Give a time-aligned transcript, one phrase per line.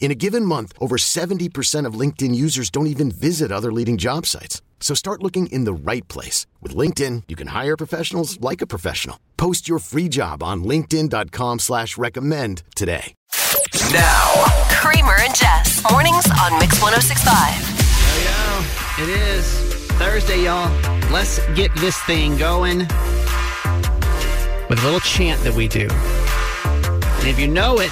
[0.00, 4.24] In a given month, over 70% of LinkedIn users don't even visit other leading job
[4.24, 4.62] sites.
[4.80, 6.46] So start looking in the right place.
[6.62, 9.18] With LinkedIn, you can hire professionals like a professional.
[9.36, 13.14] Post your free job on linkedin.com slash recommend today.
[13.92, 15.84] Now, Kramer and Jess.
[15.90, 17.78] Mornings on Mix 1065.
[18.24, 19.46] Yo, it is
[19.98, 20.70] Thursday, y'all.
[21.10, 22.78] Let's get this thing going
[24.68, 25.88] with a little chant that we do.
[25.90, 27.90] And if you know it,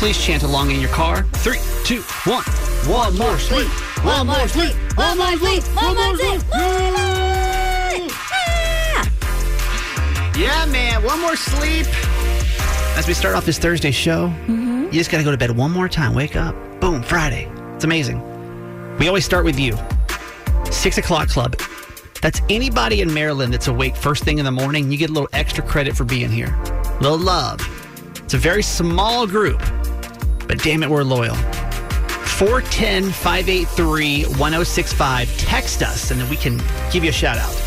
[0.00, 1.24] please chant along in your car.
[1.44, 2.42] Three, two, one.
[2.88, 3.68] One more sleep.
[4.02, 4.72] One more sleep.
[4.96, 5.62] One more sleep.
[5.62, 6.40] One more sleep.
[10.38, 11.02] Yeah, man.
[11.02, 11.86] One more sleep.
[12.96, 14.84] As we start off this Thursday show, mm-hmm.
[14.84, 16.14] you just got to go to bed one more time.
[16.14, 16.54] Wake up.
[16.80, 17.46] Boom, Friday.
[17.74, 18.22] It's amazing.
[18.96, 19.76] We always start with you.
[20.70, 21.60] Six o'clock club.
[22.22, 24.90] That's anybody in Maryland that's awake first thing in the morning.
[24.90, 26.58] You get a little extra credit for being here.
[27.02, 27.60] little love.
[28.24, 29.60] It's a very small group,
[30.50, 31.36] but damn it, we're loyal.
[31.36, 35.36] 410 583 1065.
[35.38, 37.59] Text us and then we can give you a shout out.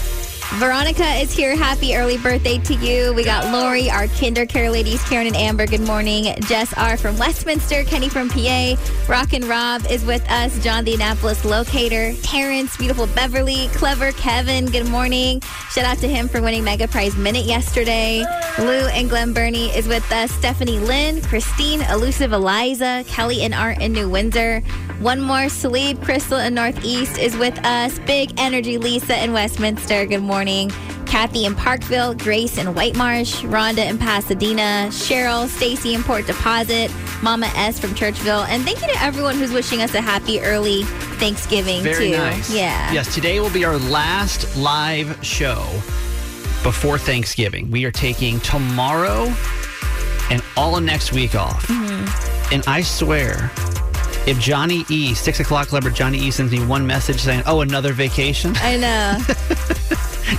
[0.57, 1.55] Veronica is here.
[1.57, 3.11] Happy early birthday to you.
[3.15, 5.65] We got Lori, our KinderCare ladies, Karen and Amber.
[5.65, 6.31] Good morning.
[6.41, 6.95] Jess R.
[6.95, 8.75] from Westminster, Kenny from PA,
[9.09, 14.67] Rock and Rob is with us, John the Annapolis locator, Terrence, beautiful Beverly, clever Kevin.
[14.67, 15.41] Good morning.
[15.71, 18.23] Shout out to him for winning Mega Prize Minute yesterday.
[18.59, 23.81] Lou and Glen Burnie is with us, Stephanie Lynn, Christine, elusive Eliza, Kelly and Art
[23.81, 24.59] in New Windsor.
[24.99, 30.05] One more sleep, Crystal in Northeast is with us, Big Energy Lisa in Westminster.
[30.05, 30.42] Good morning.
[31.05, 36.91] Kathy in Parkville, Grace in White Marsh, Rhonda in Pasadena, Cheryl, Stacy in Port Deposit,
[37.21, 40.83] Mama S from Churchville, and thank you to everyone who's wishing us a happy early
[41.19, 42.17] Thanksgiving Very too.
[42.17, 42.53] nice.
[42.53, 42.91] Yeah.
[42.91, 45.63] Yes, today will be our last live show
[46.63, 47.69] before Thanksgiving.
[47.71, 49.31] We are taking tomorrow
[50.31, 51.67] and all of next week off.
[51.67, 52.53] Mm-hmm.
[52.53, 53.51] And I swear,
[54.25, 57.93] if Johnny E, six o'clock or Johnny E sends me one message saying, oh, another
[57.93, 58.53] vacation.
[58.57, 59.17] I know.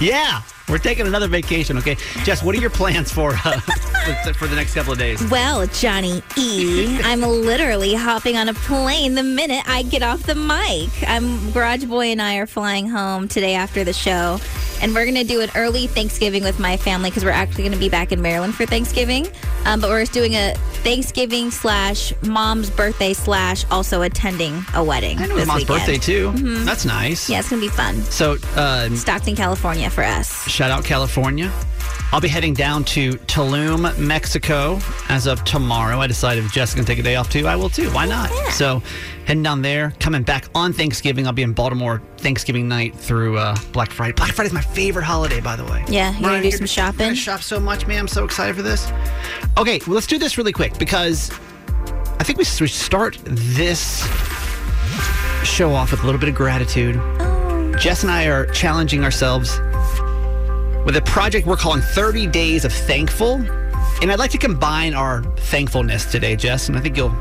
[0.00, 1.96] yeah, we're taking another vacation, okay?
[2.24, 3.60] Jess, what are your plans for, uh,
[4.34, 5.22] for, the next couple of days?
[5.30, 10.34] Well, Johnny E, I'm literally hopping on a plane the minute I get off the
[10.34, 10.90] mic.
[11.08, 14.38] I'm Garage Boy and I are flying home today after the show,
[14.80, 17.88] and we're gonna do an early Thanksgiving with my family because we're actually gonna be
[17.88, 19.26] back in Maryland for Thanksgiving.
[19.66, 25.18] Um, but we're doing a Thanksgiving slash mom's birthday slash also attending a wedding.
[25.18, 25.66] I know mom's weekend.
[25.68, 26.32] birthday, too.
[26.32, 26.64] Mhm.
[26.64, 27.28] That's nice.
[27.28, 28.02] Yeah, it's gonna be fun.
[28.04, 30.46] So, uh, Stockton, California for us.
[30.54, 31.52] Shout out California.
[32.12, 34.78] I'll be heading down to Tulum, Mexico
[35.08, 35.98] as of tomorrow.
[35.98, 37.90] I decided if Jessica can take a day off too, I will too.
[37.90, 38.30] Why not?
[38.52, 38.80] So
[39.24, 41.26] heading down there, coming back on Thanksgiving.
[41.26, 44.12] I'll be in Baltimore Thanksgiving night through uh, Black Friday.
[44.12, 45.84] Black Friday is my favorite holiday, by the way.
[45.88, 46.98] Yeah, you're gonna do some shopping.
[46.98, 47.98] gonna shop so much, man.
[47.98, 48.92] I'm so excited for this.
[49.58, 51.32] Okay, well, let's do this really quick because
[52.20, 54.02] I think we should start this
[55.42, 56.94] show off with a little bit of gratitude.
[57.80, 59.58] Jess and I are challenging ourselves
[60.84, 63.34] with a project we're calling 30 Days of Thankful.
[64.02, 67.14] And I'd like to combine our thankfulness today, Jess, and I think you'll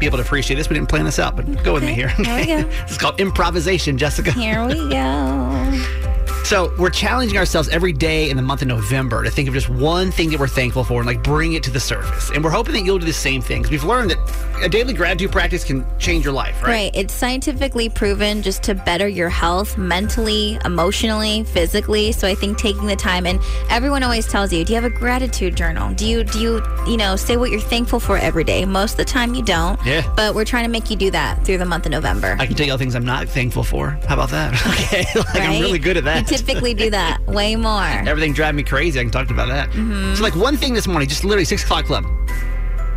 [0.00, 0.68] be able to appreciate this.
[0.68, 2.08] We didn't plan this out, but go with me here.
[2.08, 2.62] Here we go.
[2.62, 4.32] this is called improvisation, Jessica.
[4.32, 6.00] Here we go.
[6.44, 9.70] So we're challenging ourselves every day in the month of November to think of just
[9.70, 12.30] one thing that we're thankful for and like bring it to the surface.
[12.30, 14.92] And we're hoping that you'll do the same thing because we've learned that a daily
[14.92, 16.68] gratitude practice can change your life, right?
[16.68, 16.90] Right.
[16.92, 22.12] It's scientifically proven just to better your health mentally, emotionally, physically.
[22.12, 24.94] So I think taking the time and everyone always tells you, do you have a
[24.94, 25.94] gratitude journal?
[25.94, 28.66] Do you do you, you know, say what you're thankful for every day?
[28.66, 29.80] Most of the time you don't.
[29.86, 30.12] Yeah.
[30.14, 32.36] But we're trying to make you do that through the month of November.
[32.38, 33.98] I can tell you all things I'm not thankful for.
[34.06, 34.52] How about that?
[34.74, 36.26] Okay, like I'm really good at that.
[36.40, 37.82] Typically do that way more.
[37.84, 38.98] Everything drive me crazy.
[38.98, 39.70] I can talk about that.
[39.70, 40.14] Mm-hmm.
[40.14, 42.04] So, like one thing this morning, just literally six o'clock club.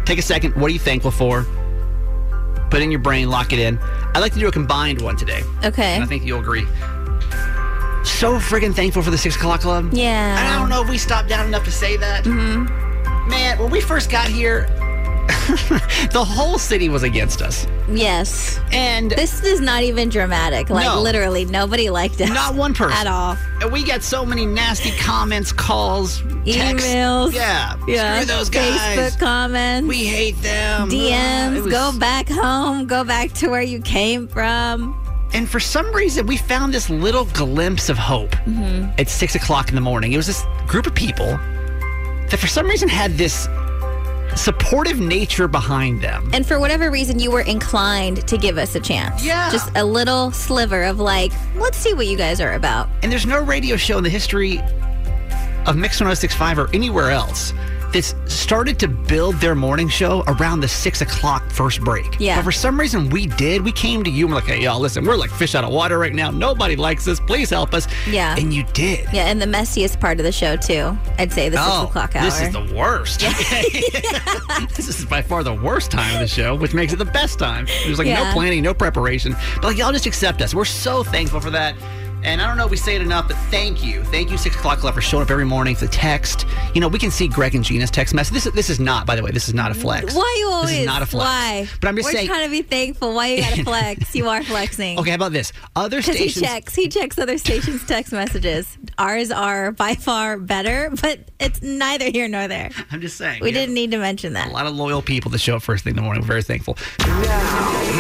[0.05, 0.55] Take a second.
[0.55, 1.43] What are you thankful for?
[2.69, 3.77] Put it in your brain, lock it in.
[4.13, 5.41] I'd like to do a combined one today.
[5.63, 5.95] Okay.
[5.95, 6.65] And I think you'll agree.
[8.03, 9.89] so friggin' thankful for the six o'clock club.
[9.93, 10.35] Yeah.
[10.39, 12.23] I don't know if we stopped down enough to say that.
[12.25, 13.29] Mm-hmm.
[13.29, 14.67] Man, when we first got here,
[16.12, 17.68] the whole city was against us.
[17.89, 18.59] Yes.
[18.71, 20.69] And This is not even dramatic.
[20.69, 21.01] Like No.
[21.01, 22.29] literally, nobody liked us.
[22.29, 23.38] not one person at all.
[23.62, 26.88] And we got so many nasty comments, calls, texts.
[26.89, 27.33] Emails.
[27.33, 27.75] Yeah.
[27.88, 28.21] Yeah.
[28.21, 28.79] Screw those guys.
[28.79, 29.88] Facebook comments.
[29.88, 30.89] We hate them.
[30.89, 31.56] DMs.
[31.57, 32.85] It was- Go back home.
[32.88, 34.95] Go back to where you came from.
[35.33, 38.91] And for some reason, we found this little glimpse of hope Mm-hmm.
[38.97, 40.13] at six o'clock in the morning.
[40.13, 41.38] It was this group of people
[42.30, 43.47] that for some reason had this
[44.37, 46.29] supportive nature behind them.
[46.33, 49.25] And for whatever reason, you were inclined to give us a chance.
[49.25, 49.51] Yeah.
[49.51, 52.89] Just a little sliver of like, let's see what you guys are about.
[53.03, 54.59] And there's no radio show in the history
[55.65, 57.53] of Mix 1065 or anywhere else
[57.93, 62.05] that's started to build their morning show around the six o'clock first break.
[62.19, 62.37] Yeah.
[62.37, 63.61] But for some reason, we did.
[63.63, 65.71] We came to you and we're like, hey, y'all, listen, we're like fish out of
[65.71, 66.29] water right now.
[66.29, 67.19] Nobody likes us.
[67.19, 67.87] Please help us.
[68.07, 68.35] Yeah.
[68.37, 69.07] And you did.
[69.13, 70.97] Yeah, and the messiest part of the show too.
[71.17, 72.23] I'd say the six oh, o'clock hour.
[72.23, 73.19] Oh, This is the worst.
[74.75, 77.39] this is by far the worst time of the show, which makes it the best
[77.39, 77.65] time.
[77.85, 78.23] There's like Yeah.
[78.23, 79.35] no planning, no preparation.
[79.55, 80.53] But like y'all just accept us.
[80.53, 81.75] We're so thankful for that.
[82.27, 84.03] And I don't know if we say it enough, but thank you.
[84.03, 86.45] Thank you, Six O'Clock Club, for showing up every morning for the text.
[86.74, 88.33] You know, we can see Greg and Gina's text message.
[88.33, 90.13] This is, this is not, by the way, this is not a flex.
[90.13, 90.71] Why you always?
[90.71, 91.25] This is not a flex.
[91.25, 91.69] Why?
[91.79, 92.27] But I'm just We're saying.
[92.27, 93.13] trying to be thankful.
[93.13, 94.13] Why you gotta flex?
[94.13, 95.00] you are flexing.
[95.00, 95.53] Okay, how about this?
[95.77, 96.75] Other Because he checks.
[96.75, 98.77] He checks other stations' text messages.
[98.97, 102.71] Ours are by far better, but it's neither here nor there.
[102.91, 103.39] I'm just saying.
[103.41, 104.50] We didn't need to mention that.
[104.50, 106.23] A lot of loyal people that show up first thing in the morning.
[106.23, 106.77] We're very thankful.
[107.00, 107.07] Now,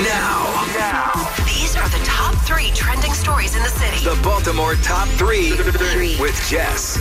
[0.03, 2.16] now, now, these are the top
[2.47, 4.05] three trending stories in the city.
[4.05, 6.17] The Baltimore Top 3 Three.
[6.17, 6.97] with Jess.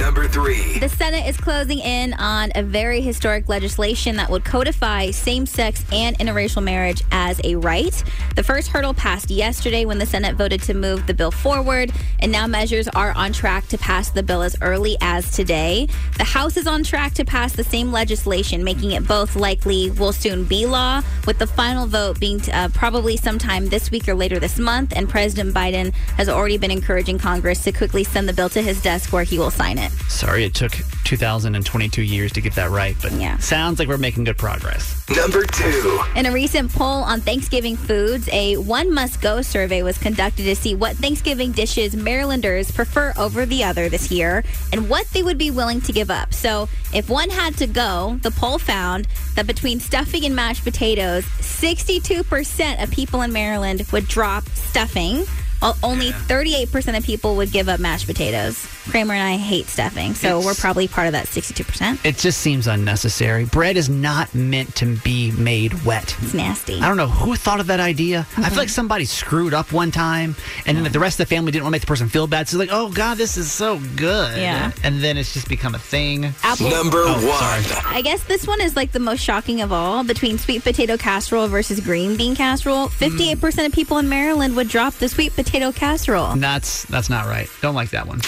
[0.00, 0.78] Number 3.
[0.78, 5.84] The Senate is closing in on a very historic legislation that would codify same sex
[5.92, 8.02] and interracial marriage as a right.
[8.34, 12.32] The first hurdle passed yesterday when the Senate voted to move the bill forward, and
[12.32, 15.86] now measures are on track to pass the bill as early as today.
[16.16, 20.14] The House is on track to pass the same legislation, making it both likely will
[20.14, 24.38] soon be law, with the final vote being uh, probably sometime this week or later
[24.38, 24.94] this month.
[24.96, 28.80] And President Biden has already been encouraging Congress to quickly send the bill to his
[28.80, 29.89] desk where he will sign it.
[30.08, 30.72] Sorry it took
[31.04, 33.38] 2022 years to get that right, but Yeah.
[33.38, 35.02] sounds like we're making good progress.
[35.14, 36.00] Number 2.
[36.16, 40.54] In a recent poll on Thanksgiving foods, a one must go survey was conducted to
[40.56, 45.38] see what Thanksgiving dishes Marylanders prefer over the other this year and what they would
[45.38, 46.32] be willing to give up.
[46.34, 51.24] So, if one had to go, the poll found that between stuffing and mashed potatoes,
[51.24, 55.24] 62% of people in Maryland would drop stuffing.
[55.60, 58.66] While only 38% of people would give up mashed potatoes.
[58.88, 61.98] Kramer and I hate stuffing, so It's- we're probably part of that 62%.
[62.04, 63.44] It just seems unnecessary.
[63.44, 66.14] Bread is not meant to be made wet.
[66.22, 66.80] It's nasty.
[66.80, 68.20] I don't know who thought of that idea.
[68.20, 68.56] I feel mm-hmm.
[68.56, 70.34] like somebody screwed up one time,
[70.66, 72.48] and then the rest of the family didn't want to make the person feel bad.
[72.48, 74.38] So it's like, oh God, this is so good.
[74.38, 74.72] Yeah.
[74.82, 76.32] And then it's just become a thing.
[76.42, 76.70] Apple.
[76.70, 77.62] Number Oh, 1.
[77.64, 77.96] sorry.
[77.96, 80.04] I guess this one is like the most shocking of all.
[80.04, 83.36] Between sweet potato casserole versus green bean casserole, mm.
[83.36, 86.34] 58% of people in Maryland would drop the sweet potato casserole.
[86.36, 87.48] That's that's not right.
[87.60, 88.20] Don't like that one.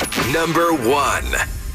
[0.42, 1.24] Number 1.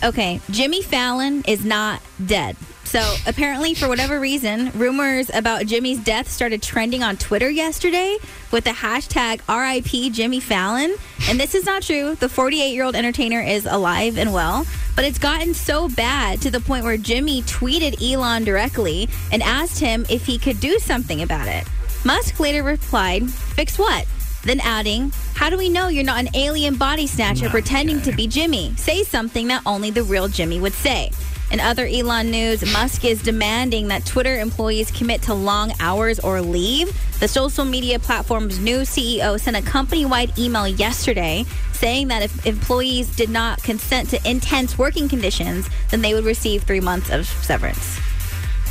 [0.04, 2.58] Okay, Jimmy Fallon is not dead.
[2.84, 8.18] So apparently, for whatever reason, rumors about Jimmy's death started trending on Twitter yesterday
[8.52, 10.94] with the hashtag RIP Jimmy Fallon.
[11.30, 12.16] And this is not true.
[12.16, 14.66] The 48 year old entertainer is alive and well.
[14.98, 19.80] But it's gotten so bad to the point where Jimmy tweeted Elon directly and asked
[19.80, 21.66] him if he could do something about it.
[22.04, 24.06] Musk later replied, Fix what?
[24.48, 28.28] Then adding, How do we know you're not an alien body snatcher pretending to be
[28.28, 28.74] Jimmy?
[28.78, 31.12] Say something that only the real Jimmy would say.
[31.52, 36.40] In other Elon news, Musk is demanding that Twitter employees commit to long hours or
[36.40, 36.98] leave.
[37.20, 42.46] The social media platform's new CEO sent a company wide email yesterday saying that if
[42.46, 47.28] employees did not consent to intense working conditions, then they would receive three months of
[47.28, 48.00] severance.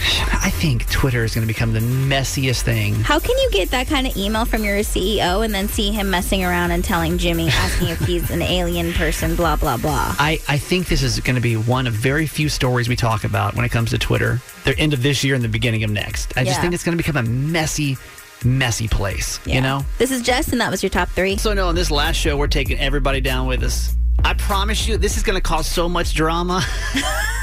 [0.00, 2.94] I think Twitter is going to become the messiest thing.
[2.94, 6.10] How can you get that kind of email from your CEO and then see him
[6.10, 10.14] messing around and telling Jimmy, asking if he's an alien person, blah, blah, blah?
[10.18, 13.24] I, I think this is going to be one of very few stories we talk
[13.24, 14.40] about when it comes to Twitter.
[14.64, 16.36] The end of this year and the beginning of next.
[16.36, 17.96] I just think it's going to become a messy,
[18.44, 19.40] messy place.
[19.46, 19.84] You know?
[19.98, 21.36] This is Jess, and that was your top three.
[21.36, 23.96] So, no, in this last show, we're taking everybody down with us.
[24.24, 26.64] I promise you, this is going to cause so much drama.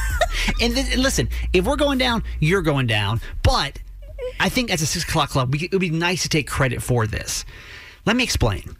[0.61, 3.21] and, th- listen, if we're going down, you're going down.
[3.43, 3.79] But
[4.39, 6.81] I think as a six o'clock club, we, it would be nice to take credit
[6.81, 7.45] for this.
[8.05, 8.75] Let me explain.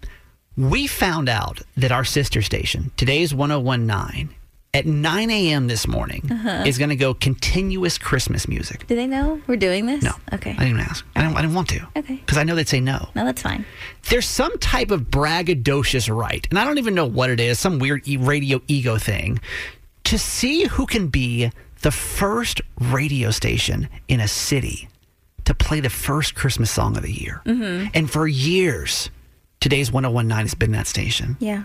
[0.57, 4.29] We found out that our sister station, today's 1019,
[4.75, 5.67] at 9 a.m.
[5.67, 6.63] this morning Uh-huh.
[6.65, 8.87] is going to go continuous Christmas music.
[8.87, 10.03] Do they know we're doing this?
[10.03, 10.13] No.
[10.33, 10.49] Okay.
[10.49, 11.05] I didn't even ask.
[11.15, 11.87] I didn't, I didn't want to.
[11.95, 12.15] Okay.
[12.15, 13.09] Because I know they'd say no.
[13.15, 13.65] No, that's fine.
[14.09, 17.77] There's some type of braggadocious right, and I don't even know what it is, some
[17.77, 19.39] weird e- radio ego thing,
[20.05, 24.87] to see who can be the first radio station in a city
[25.45, 27.41] to play the first Christmas song of the year.
[27.45, 27.89] Mm-hmm.
[27.93, 29.09] And for years,
[29.59, 31.35] today's 1019 has been that station.
[31.39, 31.63] Yeah.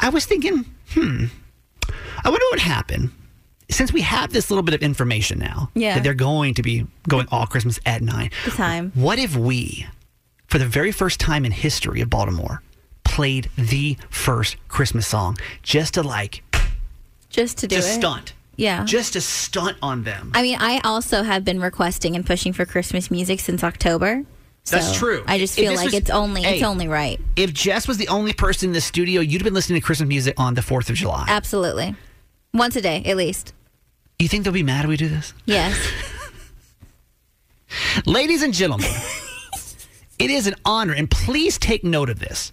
[0.00, 0.64] I was thinking,
[0.94, 1.26] hmm,
[2.24, 3.12] I wonder what would happen
[3.70, 5.94] since we have this little bit of information now Yeah.
[5.94, 8.30] that they're going to be going all Christmas at nine.
[8.44, 8.90] The time.
[8.94, 9.86] What if we,
[10.48, 12.62] for the very first time in history of Baltimore,
[13.04, 16.42] played the first Christmas song just to like
[17.30, 17.94] Just to do just it.
[17.94, 18.84] stunt, Yeah.
[18.84, 20.32] just to stunt on them?
[20.34, 24.24] I mean, I also have been requesting and pushing for Christmas music since October.
[24.64, 25.24] So That's true.
[25.26, 27.18] I just feel like was- it's only it's only right.
[27.36, 30.08] if Jess was the only person in the studio, you'd have been listening to Christmas
[30.08, 31.24] music on the Fourth of July.
[31.28, 31.94] Absolutely.
[32.52, 33.54] Once a day, at least.
[34.18, 35.32] you think they'll be mad if we do this?
[35.46, 35.74] Yes.
[38.06, 38.90] Ladies and gentlemen,
[40.18, 42.52] it is an honor, and please take note of this.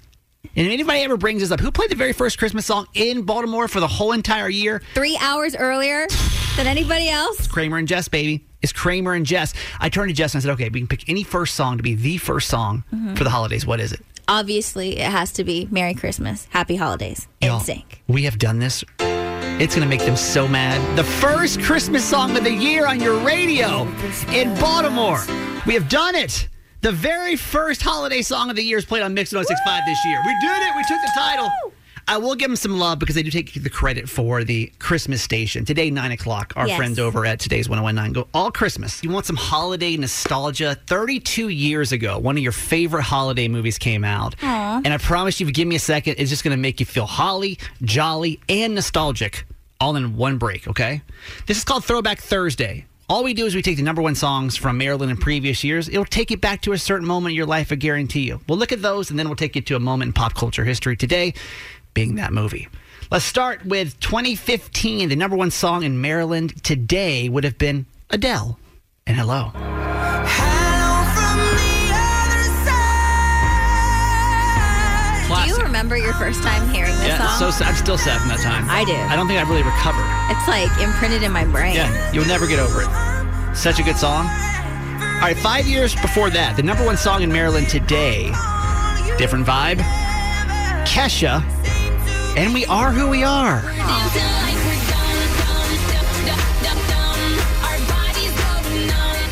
[0.55, 3.21] And if anybody ever brings this up, who played the very first Christmas song in
[3.23, 4.81] Baltimore for the whole entire year?
[4.93, 6.07] Three hours earlier
[6.55, 7.39] than anybody else.
[7.39, 8.43] It's Kramer and Jess, baby.
[8.63, 9.53] It's Kramer and Jess.
[9.79, 11.83] I turned to Jess and I said, okay, we can pick any first song to
[11.83, 13.15] be the first song Mm-hmm.
[13.15, 13.65] for the holidays.
[13.67, 13.99] What is it?
[14.27, 18.01] Obviously, it has to be Merry Christmas, Happy Holidays, in sync.
[18.07, 18.83] We have done this.
[18.99, 20.97] It's going to make them so mad.
[20.97, 23.83] The first Christmas song of the year on your radio
[24.33, 25.23] in Baltimore.
[25.65, 26.49] We have done it.
[26.87, 30.21] The very first holiday song of the year is played on Mix 1065 this year.
[30.25, 30.73] We did it.
[30.73, 31.51] We took the title.
[32.07, 35.21] I will give them some love because they do take the credit for the Christmas
[35.21, 35.65] station.
[35.65, 36.77] Today, 9 o'clock, our Yes.
[36.77, 39.03] friends over at today's 1019 go all Christmas.
[39.03, 40.77] You want some holiday nostalgia?
[40.87, 44.35] 32 years ago, one of your favorite holiday movies came out.
[44.41, 46.79] And I promise you, if you give me a second, it's just going to make
[46.79, 49.43] you feel holly, jolly, and nostalgic
[49.81, 51.01] all in one break, okay?
[51.47, 52.85] This is called Throwback Thursday.
[53.09, 55.87] All we do is we take the number one songs from Maryland in previous years.
[55.87, 58.41] It'll take you back to a certain moment in your life, I guarantee you.
[58.49, 60.65] We'll look at those and then we'll take you to a moment in pop culture
[60.65, 61.33] history today,
[61.93, 62.67] being that movie.
[63.09, 65.07] Let's start with 2015.
[65.07, 68.59] The number one song in Maryland today would have been Adele
[69.05, 69.51] and Hello.
[69.55, 72.43] Hello from the other
[75.29, 75.45] side.
[75.45, 77.53] Do you remember your first time hearing this Yeah, song?
[77.53, 78.69] so I'm still sad from that time.
[78.69, 78.95] I do.
[78.95, 80.06] I don't think I've really recovered.
[80.29, 81.75] It's like imprinted in my brain.
[81.75, 83.55] Yeah, you'll never get over it.
[83.55, 84.25] Such a good song.
[84.25, 88.25] All right, five years before that, the number one song in Maryland today,
[89.17, 89.79] different vibe.
[90.85, 91.41] Kesha,
[92.37, 93.61] and we are who we are.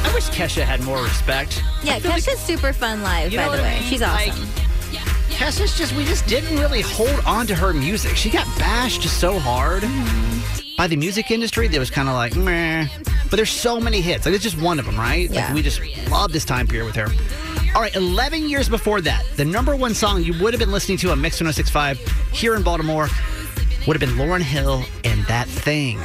[0.04, 1.62] I wish Kesha had more respect.
[1.84, 3.80] Yeah, Kesha's super fun live, You by know the what I way.
[3.80, 3.90] mean?
[3.90, 4.46] She's Like, awesome.
[5.30, 8.16] Kesha's just, we just didn't really hold on to her music.
[8.16, 10.40] She got bashed so hard mm-hmm.
[10.78, 12.88] By the music industry that was kind of like, meh.
[13.30, 14.26] But there's so many hits.
[14.26, 15.30] Like, it's just one of them, right?
[15.30, 15.46] Yeah.
[15.46, 17.08] Like, we just love this time period with her.
[17.76, 20.98] All right, 11 years before that, the number one song you would have been listening
[21.00, 22.00] to on Mix 1065
[22.32, 23.08] here in Baltimore
[23.88, 26.00] would have been Lauryn Hill and That Thing.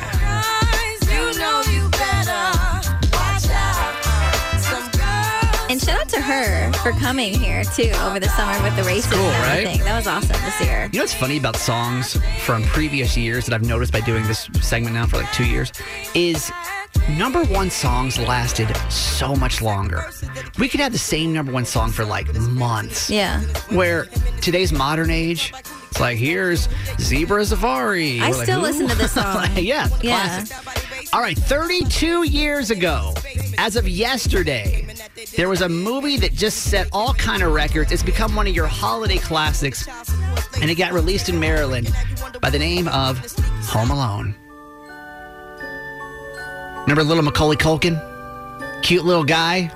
[5.80, 9.10] And shout out to her for coming here too over the summer with the races
[9.12, 9.78] cool, and right?
[9.84, 10.88] That was awesome this year.
[10.92, 14.48] You know what's funny about songs from previous years that I've noticed by doing this
[14.60, 15.72] segment now for like two years
[16.14, 16.52] is
[17.16, 20.04] number one songs lasted so much longer.
[20.58, 23.08] We could have the same number one song for like months.
[23.08, 23.40] Yeah.
[23.70, 24.04] Where
[24.42, 25.52] today's modern age,
[25.90, 26.68] it's like here's
[27.00, 28.20] Zebra Safari.
[28.20, 29.34] I We're still "Who?" listen to this song.
[29.36, 30.44] Like, yeah, Yeah.
[30.44, 31.12] classic.
[31.12, 33.14] All right, 32 years ago,
[33.58, 34.86] as of yesterday,
[35.36, 37.92] there was a movie that just set all kind of records.
[37.92, 39.86] It's become one of your holiday classics,
[40.60, 41.92] and it got released in Maryland
[42.40, 43.18] by the name of
[43.68, 44.34] Home Alone.
[46.82, 48.00] Remember little Macaulay Culkin?
[48.82, 49.70] Cute little guy.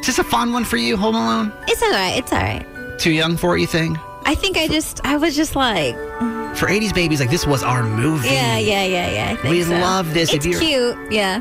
[0.00, 1.52] Is this a fun one for you, Home Alone?
[1.66, 2.16] It's all right.
[2.18, 2.98] It's all right.
[2.98, 3.98] Too young for it, you think?
[4.26, 5.94] I think I just, I was just like,
[6.56, 8.28] For 80s babies, like this was our movie.
[8.28, 9.50] yeah, yeah, yeah, yeah.
[9.50, 9.70] We so.
[9.72, 10.32] love this.
[10.32, 11.12] It's If you're- cute.
[11.12, 11.40] Yeah.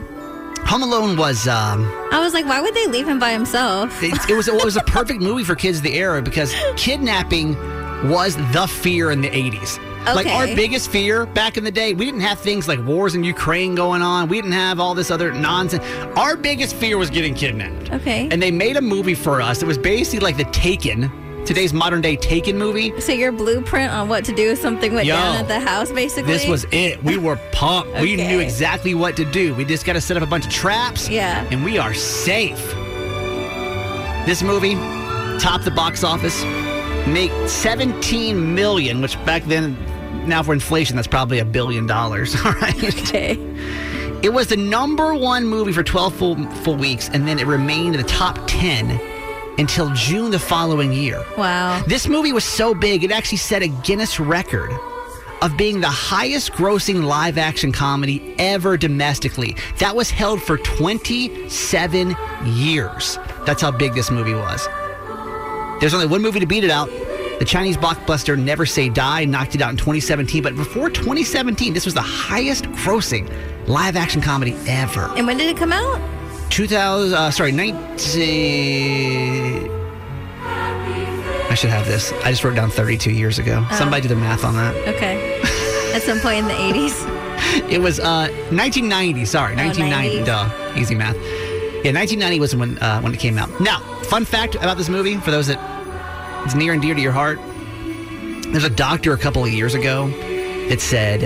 [0.65, 3.91] Home Alone was um, I was like, why would they leave him by himself?
[4.03, 7.55] it, it was it was a perfect movie for kids of the era because kidnapping
[8.09, 9.79] was the fear in the 80s.
[10.05, 13.23] Like our biggest fear back in the day, we didn't have things like wars in
[13.23, 14.27] Ukraine going on.
[14.27, 15.83] We didn't have all this other nonsense.
[16.17, 17.91] Our biggest fear was getting kidnapped.
[17.91, 18.27] Okay.
[18.29, 19.63] And they made a movie for us.
[19.63, 21.09] It was basically like the Taken,
[21.45, 22.99] today's modern day Taken movie.
[23.01, 25.91] So your blueprint on what to do if something went Yo, down at the house,
[25.91, 26.31] basically.
[26.31, 27.03] This was it.
[27.03, 27.99] We were pumped.
[27.99, 29.53] We knew exactly what to do.
[29.55, 31.09] We just got to set up a bunch of traps.
[31.09, 31.45] Yeah.
[31.51, 32.65] And we are safe.
[34.25, 34.75] This movie
[35.39, 36.43] topped the box office,
[37.07, 39.77] make 17 million, which back then
[40.27, 42.35] now for inflation, that's probably a billion dollars.
[42.45, 42.83] All right.
[42.83, 43.37] Okay.
[44.23, 47.95] It was the number one movie for 12 full, full weeks, and then it remained
[47.95, 49.12] in the top 10
[49.57, 51.23] until June the following year.
[51.37, 51.83] Wow.
[51.87, 54.71] This movie was so big, it actually set a Guinness record
[55.41, 59.57] of being the highest grossing live action comedy ever domestically.
[59.79, 63.19] That was held for 27 years.
[63.45, 64.67] That's how big this movie was.
[65.81, 66.89] There's only one movie to beat it out.
[67.39, 71.83] The Chinese blockbuster Never Say Die knocked it out in 2017, but before 2017, this
[71.83, 73.29] was the highest grossing
[73.67, 75.11] live action comedy ever.
[75.17, 76.12] And when did it come out?
[76.53, 79.71] 2000, uh, sorry, 19.
[81.49, 82.11] I should have this.
[82.23, 83.65] I just wrote down 32 years ago.
[83.71, 84.75] Somebody do the math on that.
[84.87, 85.41] Okay.
[85.95, 87.23] At some point in the 80s.
[87.69, 89.25] It was uh, 1990.
[89.25, 90.21] Sorry, 1990.
[90.21, 90.25] 90.
[90.25, 91.15] Duh, easy math.
[91.83, 93.49] Yeah, 1990 was when uh, when it came out.
[93.59, 95.59] Now, fun fact about this movie for those that
[96.45, 97.39] it's near and dear to your heart.
[98.51, 100.07] There's a doctor a couple of years ago
[100.69, 101.25] that said,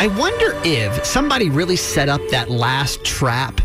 [0.00, 3.60] "I wonder if somebody really set up that last trap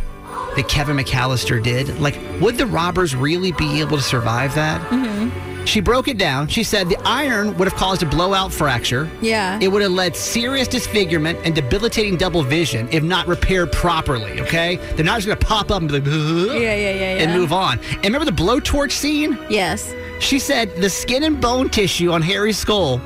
[0.56, 2.00] that Kevin McAllister did.
[2.00, 5.64] Like, would the robbers really be able to survive that?" Mm-hmm.
[5.66, 6.50] She broke it down.
[6.50, 9.10] She said the iron would have caused a blowout fracture.
[9.22, 9.58] Yeah.
[9.62, 14.42] It would have led serious disfigurement and debilitating double vision if not repaired properly.
[14.42, 17.24] Okay, they're not just gonna pop up and be like, Yeah, yeah, yeah, yeah.
[17.24, 17.80] and move on.
[17.96, 19.38] And remember the blowtorch scene?
[19.50, 19.94] Yes.
[20.20, 23.00] She said the skin and bone tissue on Harry's skull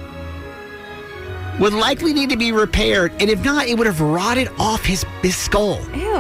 [1.60, 5.04] would likely need to be repaired, and if not, it would have rotted off his
[5.22, 6.14] his skull, Ew.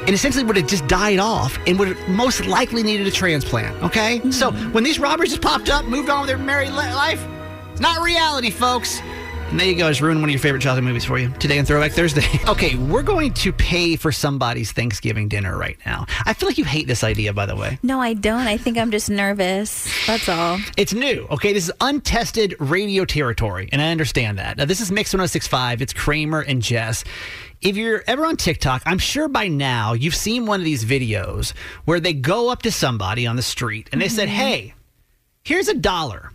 [0.00, 3.82] And essentially would have just died off, and would have most likely needed a transplant.
[3.82, 4.30] Okay, mm-hmm.
[4.30, 7.24] so when these robbers just popped up, moved on with their merry li- life,
[7.72, 9.00] it's not reality, folks.
[9.50, 9.88] And there you go.
[9.88, 12.24] Just ruined one of your favorite childhood movies for you today on Throwback Thursday.
[12.48, 16.06] okay, we're going to pay for somebody's Thanksgiving dinner right now.
[16.24, 17.76] I feel like you hate this idea, by the way.
[17.82, 18.46] No, I don't.
[18.46, 19.92] I think I'm just nervous.
[20.06, 20.60] That's all.
[20.76, 21.52] It's new, okay?
[21.52, 24.56] This is untested radio territory, and I understand that.
[24.56, 25.82] Now, this is Mix 1065.
[25.82, 27.02] It's Kramer and Jess.
[27.62, 31.52] If you're ever on TikTok, I'm sure by now you've seen one of these videos
[31.84, 34.38] where they go up to somebody on the street and they said, mm-hmm.
[34.38, 34.74] Hey,
[35.44, 36.32] here's a dollar.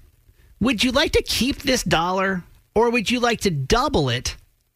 [0.59, 2.43] Would you like to keep this dollar
[2.75, 4.35] or would you like to double it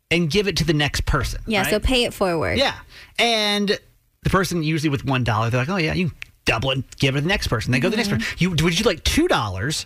[0.09, 1.41] and give it to the next person?
[1.45, 1.69] Yeah, right?
[1.69, 2.57] so pay it forward.
[2.57, 2.75] Yeah.
[3.19, 3.79] And
[4.23, 6.11] the person usually with one dollar, they're like, oh yeah, you
[6.45, 7.71] double it, and give it to the next person.
[7.71, 8.19] They go to the next mm-hmm.
[8.19, 8.37] person.
[8.39, 9.85] You would you like two dollars,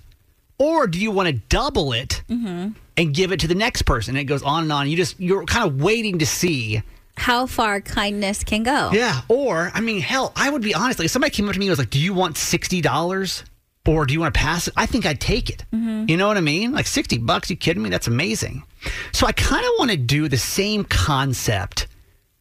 [0.58, 2.69] or do you want to double it mm-hmm.
[2.97, 4.15] And give it to the next person?
[4.15, 4.89] And it goes on and on.
[4.89, 6.82] You just you're kind of waiting to see.
[7.15, 8.89] How far kindness can go.
[8.91, 9.21] Yeah.
[9.27, 10.99] Or I mean, hell, I would be honest.
[10.99, 13.43] Like if somebody came up to me and was like, "Do you want sixty dollars?"
[13.86, 14.73] Or do you want to pass it?
[14.77, 15.65] I think I'd take it.
[15.73, 16.06] Mm-hmm.
[16.08, 16.71] You know what I mean?
[16.71, 17.89] Like 60 bucks, you kidding me?
[17.89, 18.63] That's amazing.
[19.12, 21.88] So I kind of want to do the same concept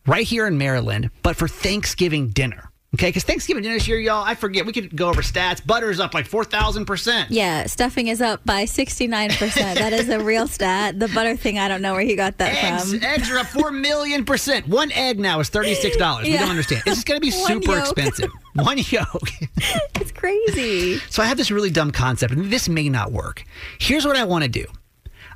[0.07, 2.71] right here in Maryland, but for Thanksgiving dinner.
[2.95, 5.67] Okay, because Thanksgiving dinner this year, y'all, I forget, we could go over stats.
[5.67, 7.29] Butter is up like 4,000%.
[7.31, 9.55] Yeah, stuffing is up by 69%.
[9.77, 10.99] that is a real stat.
[11.01, 13.03] The butter thing, I don't know where he got that Eggs, from.
[13.03, 14.69] eggs are up 4 million percent.
[14.69, 16.23] One egg now is $36.
[16.25, 16.83] We don't understand.
[16.85, 17.81] It's going to be super yolk.
[17.81, 18.31] expensive.
[18.57, 19.29] One yolk.
[20.01, 20.99] It's crazy.
[21.09, 23.45] So I have this really dumb concept, and this may not work.
[23.79, 24.67] Here's what I want to do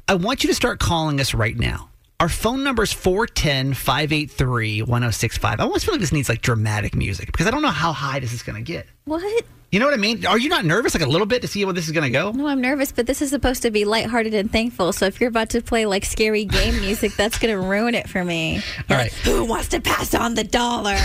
[0.08, 1.88] I want you to start calling us right now.
[2.18, 5.60] Our phone number is 410 583 1065.
[5.60, 8.20] I almost feel like this needs like dramatic music because I don't know how high
[8.20, 8.86] this is going to get.
[9.04, 9.44] What?
[9.70, 10.24] You know what I mean?
[10.24, 12.10] Are you not nervous like a little bit to see where this is going to
[12.10, 12.30] go?
[12.30, 14.94] No, I'm nervous, but this is supposed to be lighthearted and thankful.
[14.94, 18.08] So if you're about to play like scary game music, that's going to ruin it
[18.08, 18.62] for me.
[18.88, 19.12] All right.
[19.12, 20.96] Who wants to pass on the dollar?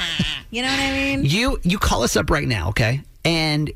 [0.50, 1.24] you know what I mean?
[1.24, 3.02] You you call us up right now, okay?
[3.24, 3.72] And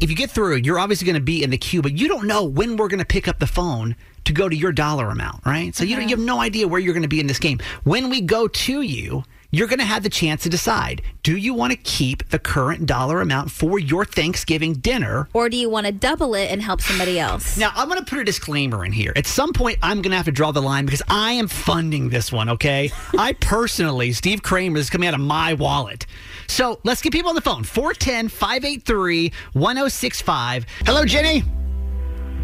[0.00, 2.26] if you get through, you're obviously going to be in the queue, but you don't
[2.26, 5.44] know when we're going to pick up the phone to go to your dollar amount,
[5.46, 5.74] right?
[5.74, 7.60] So you, don't, you have no idea where you're going to be in this game.
[7.84, 9.24] When we go to you,
[9.54, 12.86] you're going to have the chance to decide do you want to keep the current
[12.86, 15.28] dollar amount for your Thanksgiving dinner?
[15.32, 17.56] Or do you want to double it and help somebody else?
[17.56, 19.12] Now, I'm going to put a disclaimer in here.
[19.14, 22.10] At some point, I'm going to have to draw the line because I am funding
[22.10, 22.90] this one, okay?
[23.16, 26.04] I personally, Steve Kramer, is coming out of my wallet.
[26.48, 30.66] So let's get people on the phone 410 583 1065.
[30.84, 31.42] Hello, Jenny.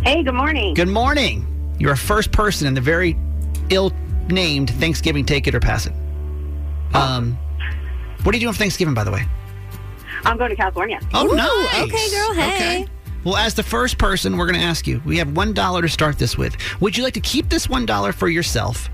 [0.04, 0.74] Hey, good morning.
[0.74, 1.74] Good morning.
[1.78, 3.18] You're a first person in the very
[3.68, 3.92] ill
[4.28, 5.92] named Thanksgiving Take It or Pass It.
[6.94, 7.38] Um,
[8.22, 9.24] what are you doing for Thanksgiving, by the way?
[10.24, 11.00] I'm going to California.
[11.14, 11.34] Oh, no.
[11.36, 11.82] nice.
[11.82, 12.86] okay, girl, hey.
[13.24, 15.00] Well, as the first person, we're going to ask you.
[15.04, 16.56] We have one dollar to start this with.
[16.80, 18.88] Would you like to keep this one dollar for yourself,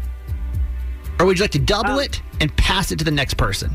[1.20, 1.98] or would you like to double Oh.
[2.00, 3.74] it and pass it to the next person?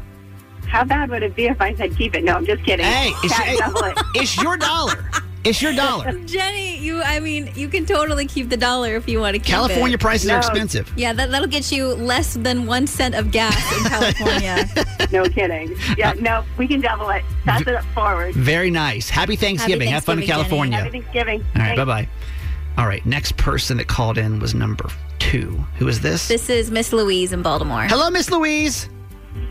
[0.68, 2.24] How bad would it be if I said keep it?
[2.24, 2.86] No, I'm just kidding.
[2.86, 3.98] Hey, it's, hey, double it.
[4.16, 5.10] it's your dollar.
[5.44, 6.12] It's your dollar.
[6.26, 9.48] Jenny, you, I mean, you can totally keep the dollar if you want to keep
[9.48, 10.00] California it.
[10.00, 10.92] prices are expensive.
[10.96, 14.68] Yeah, that, that'll get you less than one cent of gas in California.
[15.12, 15.76] No kidding.
[15.98, 17.24] Yeah, uh, no, we can double it.
[17.44, 18.36] Pass it up forward.
[18.36, 19.10] Very nice.
[19.10, 19.90] Happy Thanksgiving.
[19.90, 20.72] Have fun in Thanksgiving, Jenny.
[20.72, 20.78] California.
[20.78, 21.42] Happy Thanksgiving.
[21.42, 21.80] All right, Thanks.
[21.80, 22.08] bye bye.
[22.78, 25.50] All right, next person that called in was number two.
[25.78, 26.28] Who is this?
[26.28, 27.84] This is Miss Louise in Baltimore.
[27.84, 28.90] Hello, Miss Louise.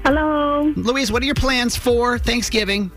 [0.04, 0.72] Hello.
[0.76, 2.90] Louise, what are your plans for Thanksgiving?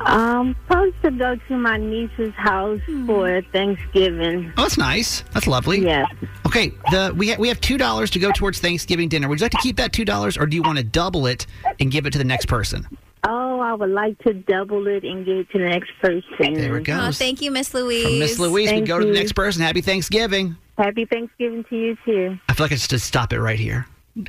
[0.00, 4.52] Um, supposed to go to my niece's house for Thanksgiving.
[4.56, 5.22] Oh, that's nice.
[5.32, 5.80] That's lovely.
[5.82, 6.06] Yes.
[6.46, 9.28] Okay, the we ha- we have two dollars to go towards Thanksgiving dinner.
[9.28, 11.46] Would you like to keep that two dollars, or do you want to double it
[11.78, 12.86] and give it to the next person?
[13.24, 16.54] Oh, I would like to double it and give it to the next person.
[16.54, 17.00] There it goes.
[17.00, 18.18] Oh, thank you, Miss Louise.
[18.18, 19.18] Miss Louise, we Thank go to the you.
[19.18, 19.60] next person.
[19.62, 20.56] Happy Thanksgiving.
[20.78, 22.38] Happy Thanksgiving to you too.
[22.48, 23.86] I feel like I should just stop it right here.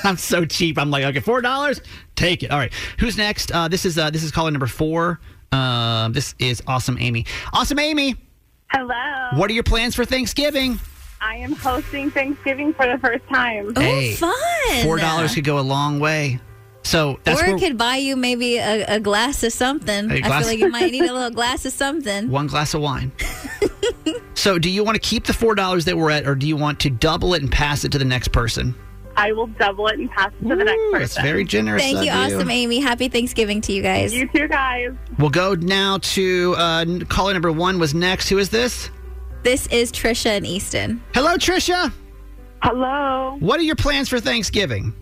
[0.04, 0.78] I'm so cheap.
[0.78, 1.80] I'm like, okay, four dollars,
[2.16, 2.50] take it.
[2.50, 3.52] All right, who's next?
[3.52, 5.20] Uh, this is uh, this is caller number four.
[5.52, 7.26] Um, this is awesome, Amy.
[7.52, 8.16] Awesome, Amy.
[8.70, 9.38] Hello.
[9.38, 10.78] What are your plans for Thanksgiving?
[11.20, 13.72] I am hosting Thanksgiving for the first time.
[13.76, 14.32] Oh, Hey, fun.
[14.84, 16.40] Four dollars could go a long way.
[16.84, 20.10] So that's or where it could buy you maybe a, a glass of something.
[20.10, 22.30] A I glass- feel like you might need a little glass of something.
[22.30, 23.12] one glass of wine.
[24.34, 26.56] so, do you want to keep the four dollars that we're at, or do you
[26.56, 28.74] want to double it and pass it to the next person?
[29.18, 31.00] I will double it and pass it to the next Ooh, person.
[31.00, 31.82] That's very generous.
[31.82, 32.78] Thank of you, awesome Amy.
[32.78, 34.14] Happy Thanksgiving to you guys.
[34.14, 34.94] You too, guys.
[35.18, 37.80] We'll go now to uh, caller number one.
[37.80, 38.28] Was next.
[38.28, 38.90] Who is this?
[39.42, 41.02] This is Trisha in Easton.
[41.14, 41.92] Hello, Trisha.
[42.62, 43.36] Hello.
[43.40, 44.94] What are your plans for Thanksgiving?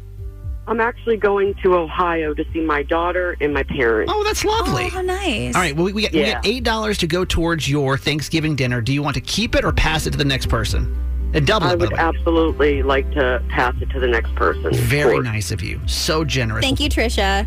[0.68, 4.12] I'm actually going to Ohio to see my daughter and my parents.
[4.14, 4.86] Oh, that's lovely.
[4.86, 5.54] Oh, how nice.
[5.54, 5.76] All right.
[5.76, 8.80] Well, we, we, get, we get eight dollars to go towards your Thanksgiving dinner.
[8.80, 10.94] Do you want to keep it or pass it to the next person?
[11.36, 11.98] And double I it, by would way.
[11.98, 14.72] absolutely like to pass it to the next person.
[14.72, 15.24] Very course.
[15.24, 15.80] nice of you.
[15.86, 16.64] So generous.
[16.64, 17.46] Thank you, Trisha.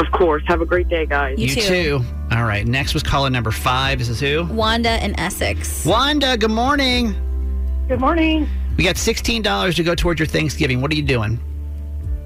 [0.00, 0.42] Of course.
[0.48, 1.38] Have a great day, guys.
[1.38, 1.60] You You too.
[2.00, 2.04] too.
[2.32, 2.66] All right.
[2.66, 4.00] Next was caller number five.
[4.00, 4.44] This is who?
[4.46, 5.86] Wanda in Essex.
[5.86, 6.36] Wanda.
[6.36, 7.14] Good morning.
[7.88, 8.48] Good morning.
[8.76, 10.80] We got sixteen dollars to go towards your Thanksgiving.
[10.80, 11.38] What are you doing?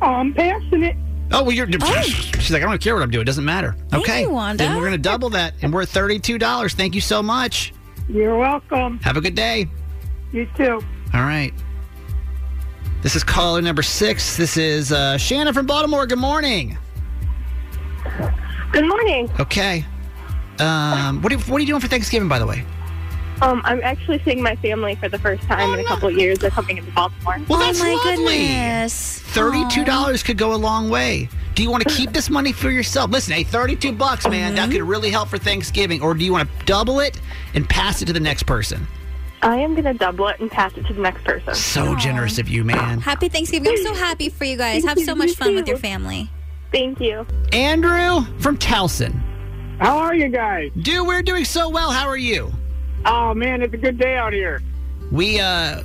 [0.00, 0.96] I'm passing it.
[1.32, 1.66] Oh, well, you're.
[1.82, 2.02] Oh.
[2.02, 3.22] She's like, I don't care what I'm doing.
[3.22, 3.74] It doesn't matter.
[3.90, 4.62] Thank okay, you, Wanda.
[4.64, 6.72] then we're gonna double that, and we're at thirty-two dollars.
[6.74, 7.74] Thank you so much.
[8.08, 8.98] You're welcome.
[9.00, 9.66] Have a good day.
[10.32, 10.80] You too.
[11.14, 11.52] All right.
[13.02, 14.36] This is caller number six.
[14.36, 16.06] This is uh, Shannon from Baltimore.
[16.06, 16.76] Good morning.
[18.72, 19.30] Good morning.
[19.38, 19.84] Okay.
[20.58, 22.64] Um, what are, what are you doing for Thanksgiving, by the way?
[23.42, 25.88] Um, I'm actually seeing my family for the first time Oh, in a no.
[25.88, 26.38] couple of years.
[26.38, 27.36] They're coming into Baltimore.
[27.48, 28.14] Well, oh that's my lovely.
[28.38, 29.20] goodness.
[29.20, 31.28] Thirty-two dollars could go a long way.
[31.54, 33.10] Do you want to keep this money for yourself?
[33.10, 36.02] Listen, hey, thirty-two bucks, man, that could really help for Thanksgiving.
[36.02, 37.20] Or do you want to double it
[37.54, 38.86] and pass it to the next person?
[39.46, 41.54] I am going to double it and pass it to the next person.
[41.54, 42.98] So generous of you, man.
[42.98, 43.68] Happy Thanksgiving.
[43.68, 44.84] I'm so happy for you guys.
[44.84, 46.28] Have so much fun with your family.
[46.72, 47.24] Thank you.
[47.52, 49.22] Andrew from Towson.
[49.78, 50.72] How are you guys?
[50.82, 51.92] Dude, we're doing so well.
[51.92, 52.50] How are you?
[53.04, 54.62] Oh man, it's a good day out here.
[55.12, 55.84] We uh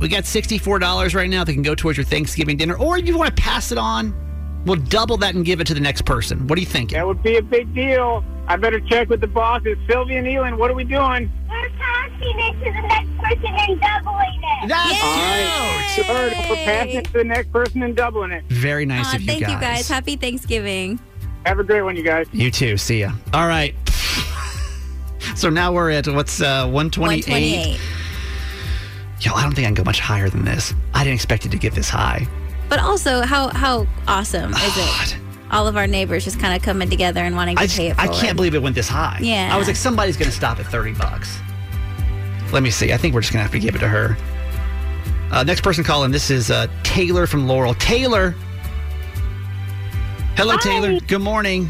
[0.00, 2.76] we got sixty-four dollars right now that can go towards your Thanksgiving dinner.
[2.76, 4.12] Or if you want to pass it on,
[4.66, 6.46] we'll double that and give it to the next person.
[6.46, 6.98] What are you thinking?
[6.98, 8.22] That would be a big deal.
[8.48, 9.78] I better check with the bosses.
[9.88, 11.32] Sylvia and Elin, what are we doing?
[11.70, 14.68] We're passing it to the next person and doubling it.
[14.68, 16.06] That's All right, cute.
[16.06, 16.14] sure.
[16.48, 18.44] We're passing it to the next person and doubling it.
[18.48, 19.52] Very nice Aw, of you thank guys.
[19.52, 19.88] you guys.
[19.88, 20.98] Happy Thanksgiving.
[21.46, 22.26] Have a great one, you guys.
[22.32, 22.76] You too.
[22.76, 23.12] See ya.
[23.32, 23.74] All right.
[25.36, 27.26] so now we're at what's uh 128.
[27.28, 27.80] 128.
[29.20, 30.74] Yo, I don't think I can go much higher than this.
[30.94, 32.26] I didn't expect it to get this high.
[32.68, 35.16] But also, how how awesome is it?
[35.50, 37.98] All of our neighbors just kind of coming together and wanting to I, pay just,
[37.98, 38.20] it I forward.
[38.20, 39.18] can't believe it went this high.
[39.22, 39.48] Yeah.
[39.52, 41.38] I was like, somebody's going to stop at 30 bucks.
[42.52, 42.92] Let me see.
[42.92, 44.16] I think we're just going to have to give it to her.
[45.30, 46.10] Uh, next person calling.
[46.10, 47.74] This is uh, Taylor from Laurel.
[47.74, 48.34] Taylor.
[50.36, 50.98] Hello, Taylor.
[51.00, 51.68] Good morning.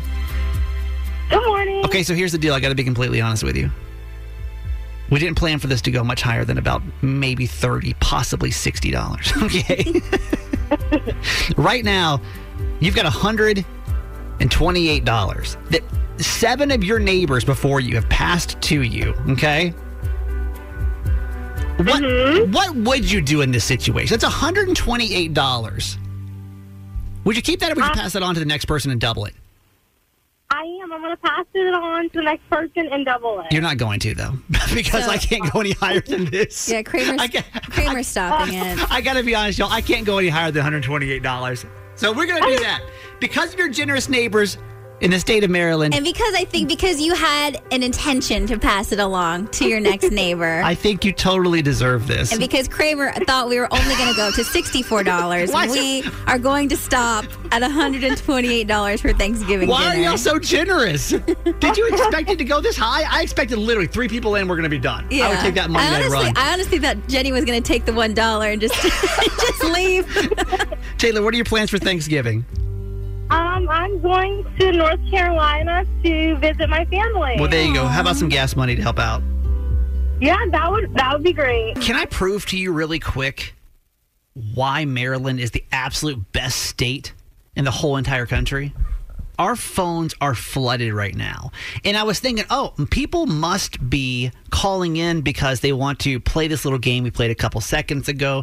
[1.31, 1.85] Good morning.
[1.85, 2.55] Okay, so here's the deal.
[2.55, 3.71] I got to be completely honest with you.
[5.11, 9.43] We didn't plan for this to go much higher than about maybe 30, possibly $60.
[9.49, 10.03] Okay.
[11.57, 12.21] right now,
[12.81, 15.83] you've got $128 that
[16.23, 19.15] seven of your neighbors before you have passed to you.
[19.31, 19.73] Okay.
[21.79, 22.53] What, mm-hmm.
[22.53, 24.19] what would you do in this situation?
[24.19, 25.99] That's $128.
[27.25, 28.91] Would you keep that or would you uh, pass it on to the next person
[28.91, 29.35] and double it?
[30.51, 30.93] I am.
[30.93, 33.53] I'm going to pass it on to the next person and double it.
[33.53, 34.33] You're not going to though,
[34.75, 36.69] because So- I can't go any higher than this.
[36.69, 38.79] Yeah, Kramer's, I can't- Kramer's stopping it.
[38.91, 39.71] I gotta be honest, y'all.
[39.71, 41.65] I can't go any higher than 128 dollars.
[41.95, 42.83] So we're gonna do that
[43.21, 44.57] because of your generous neighbors
[45.01, 45.95] in the state of Maryland.
[45.95, 49.81] And because I think because you had an intention to pass it along to your
[49.81, 50.61] next neighbor.
[50.65, 52.33] I think you totally deserve this.
[52.33, 56.69] and because Kramer thought we were only going to go to $64, we are going
[56.69, 61.11] to stop at $128 for Thanksgiving Why are y'all so generous?
[61.11, 63.05] Did you expect it to go this high?
[63.09, 64.49] I expected literally three people in.
[64.49, 65.07] We're gonna be done.
[65.11, 65.27] Yeah.
[65.27, 66.37] I would take that money I honestly, run.
[66.37, 70.07] I honestly thought Jenny was going to take the one dollar and just just leave.
[70.99, 72.45] Taylor, what are your plans for Thanksgiving?
[73.31, 77.37] Um, I'm going to North Carolina to visit my family.
[77.39, 77.87] Well, there you go.
[77.87, 79.23] How about some gas money to help out?
[80.21, 81.77] Yeah, that would that would be great.
[81.81, 83.55] Can I prove to you really quick
[84.55, 87.13] why Maryland is the absolute best state
[87.55, 88.73] in the whole entire country?
[89.39, 91.53] Our phones are flooded right now.
[91.85, 96.49] And I was thinking, oh, people must be calling in because they want to play
[96.49, 98.43] this little game we played a couple seconds ago.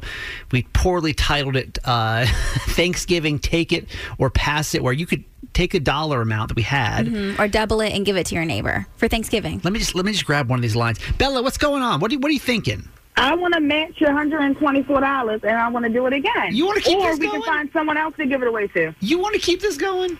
[0.51, 2.25] We poorly titled it uh,
[2.69, 6.61] Thanksgiving Take It or Pass It, where you could take a dollar amount that we
[6.63, 7.07] had.
[7.07, 7.39] Mhm.
[7.39, 9.61] Or double it and give it to your neighbor for Thanksgiving.
[9.63, 10.99] Let me just let me just grab one of these lines.
[11.17, 11.99] Bella, what's going on?
[11.99, 12.87] What are you, what are you thinking?
[13.17, 16.13] I want to match your hundred and twenty-four dollars, and I want to do it
[16.13, 16.53] again.
[16.53, 18.93] You wanna keep or this we can find someone else to give it away to.
[18.99, 20.17] You want to keep this going?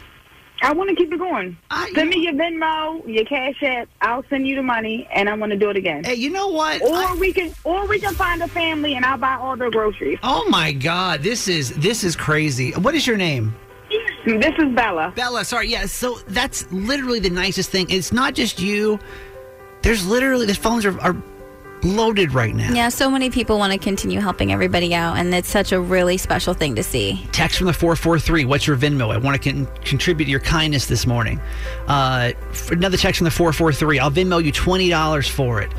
[0.66, 1.56] I want to keep it going.
[1.94, 3.88] send me your Venmo, your Cash App.
[4.02, 6.04] I'll send you the money, and I want to do it again.
[6.04, 6.82] Hey, you know what?
[6.82, 10.18] Or we can, or we can find a family, and I'll buy all their groceries.
[10.24, 12.72] Oh my God, this is this is crazy.
[12.72, 13.56] What is your name?
[14.26, 15.14] This is Bella.
[15.16, 15.70] Bella, sorry.
[15.70, 17.88] Yeah, so that's literally the nicest thing.
[17.92, 19.00] It's not just you.
[19.84, 21.16] There's literally the phones are, are
[21.84, 22.74] loaded right now.
[22.74, 26.18] Yeah, so many people want to continue helping everybody out, and it's such a really
[26.18, 27.26] special thing to see.
[27.32, 28.46] Text from the 443.
[28.46, 29.14] What's your Venmo?
[29.14, 31.40] I want to con- contribute to your kindness this morning.
[31.88, 32.32] Uh,
[32.72, 34.00] another text from the 443.
[34.00, 35.72] I'll Venmo you $20 for it.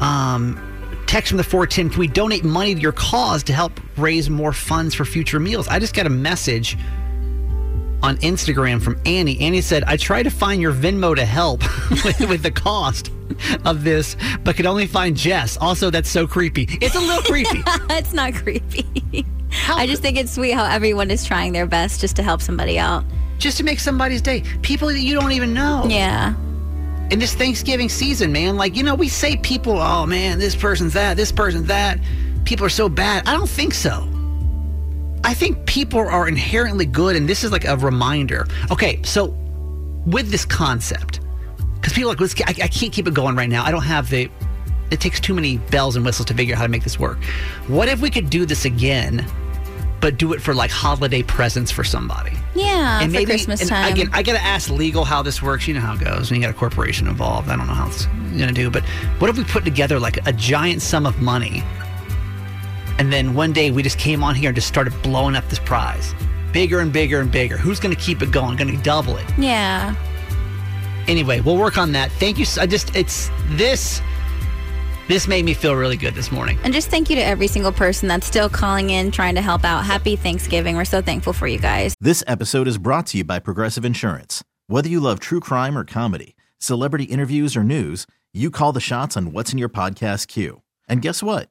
[0.00, 0.60] Um,
[1.06, 1.90] text from the 410.
[1.90, 5.68] Can we donate money to your cause to help raise more funds for future meals?
[5.68, 6.76] I just got a message
[8.04, 9.40] on Instagram from Annie.
[9.40, 11.62] Annie said, I tried to find your Venmo to help
[12.04, 13.10] with, with the cost
[13.64, 14.14] of this,
[14.44, 15.56] but could only find Jess.
[15.56, 16.68] Also, that's so creepy.
[16.82, 17.62] It's a little creepy.
[17.90, 19.24] it's not creepy.
[19.68, 22.78] I just think it's sweet how everyone is trying their best just to help somebody
[22.78, 23.04] out.
[23.38, 24.42] Just to make somebody's day.
[24.60, 25.86] People that you don't even know.
[25.88, 26.34] Yeah.
[27.10, 28.56] in this Thanksgiving season, man.
[28.56, 31.98] Like, you know, we say people, oh man, this person's that, this person's that.
[32.44, 33.26] People are so bad.
[33.26, 34.06] I don't think so.
[35.24, 38.46] I think people are inherently good, and this is like a reminder.
[38.70, 39.28] Okay, so
[40.06, 41.20] with this concept,
[41.76, 43.64] because people are like, I, I can't keep it going right now.
[43.64, 44.30] I don't have the,
[44.90, 47.24] it takes too many bells and whistles to figure out how to make this work.
[47.68, 49.26] What if we could do this again,
[50.00, 52.32] but do it for like holiday presents for somebody?
[52.54, 53.92] Yeah, and maybe Christmas time.
[53.92, 55.66] Again, I got to ask legal how this works.
[55.66, 57.48] You know how it goes when you got a corporation involved.
[57.48, 58.84] I don't know how it's going to do, but
[59.18, 61.62] what if we put together like a giant sum of money,
[62.98, 65.58] and then one day we just came on here and just started blowing up this
[65.58, 66.14] prize,
[66.52, 67.56] bigger and bigger and bigger.
[67.56, 68.56] Who's going to keep it going?
[68.56, 69.26] Going to double it?
[69.38, 69.94] yeah.
[71.06, 72.10] Anyway, we'll work on that.
[72.12, 72.46] Thank you.
[72.58, 74.00] I just it's this.
[75.06, 76.58] This made me feel really good this morning.
[76.64, 79.62] And just thank you to every single person that's still calling in, trying to help
[79.64, 79.84] out.
[79.84, 80.76] Happy Thanksgiving.
[80.76, 81.94] We're so thankful for you guys.
[82.00, 84.42] This episode is brought to you by Progressive Insurance.
[84.66, 89.14] Whether you love true crime or comedy, celebrity interviews or news, you call the shots
[89.14, 90.62] on what's in your podcast queue.
[90.88, 91.50] And guess what?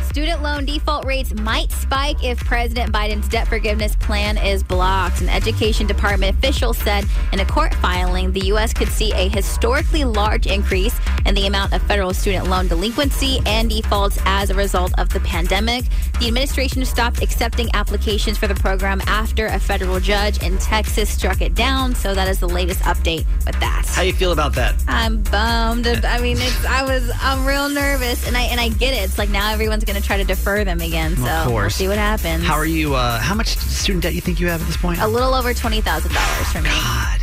[0.11, 5.21] Student loan default rates might spike if President Biden's debt forgiveness plan is blocked.
[5.21, 8.73] An education department official said in a court filing, the U.S.
[8.73, 10.93] could see a historically large increase
[11.25, 15.21] in the amount of federal student loan delinquency and defaults as a result of the
[15.21, 15.85] pandemic.
[16.19, 21.39] The administration stopped accepting applications for the program after a federal judge in Texas struck
[21.39, 21.95] it down.
[21.95, 23.85] So that is the latest update with that.
[23.87, 24.75] How do you feel about that?
[24.89, 25.87] I'm bummed.
[25.87, 29.05] I mean, it's I was I'm real nervous, and I and I get it.
[29.05, 31.15] It's like now everyone's going to try to defer them again.
[31.17, 32.43] So of we'll see what happens.
[32.43, 32.95] How are you?
[32.95, 34.99] Uh, how much student debt you think you have at this point?
[34.99, 36.69] A little over twenty thousand dollars for me.
[36.69, 37.20] God.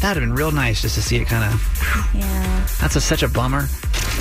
[0.00, 1.60] That'd have been real nice just to see it kind of.
[2.14, 2.66] Yeah.
[2.80, 3.68] That's a, such a bummer.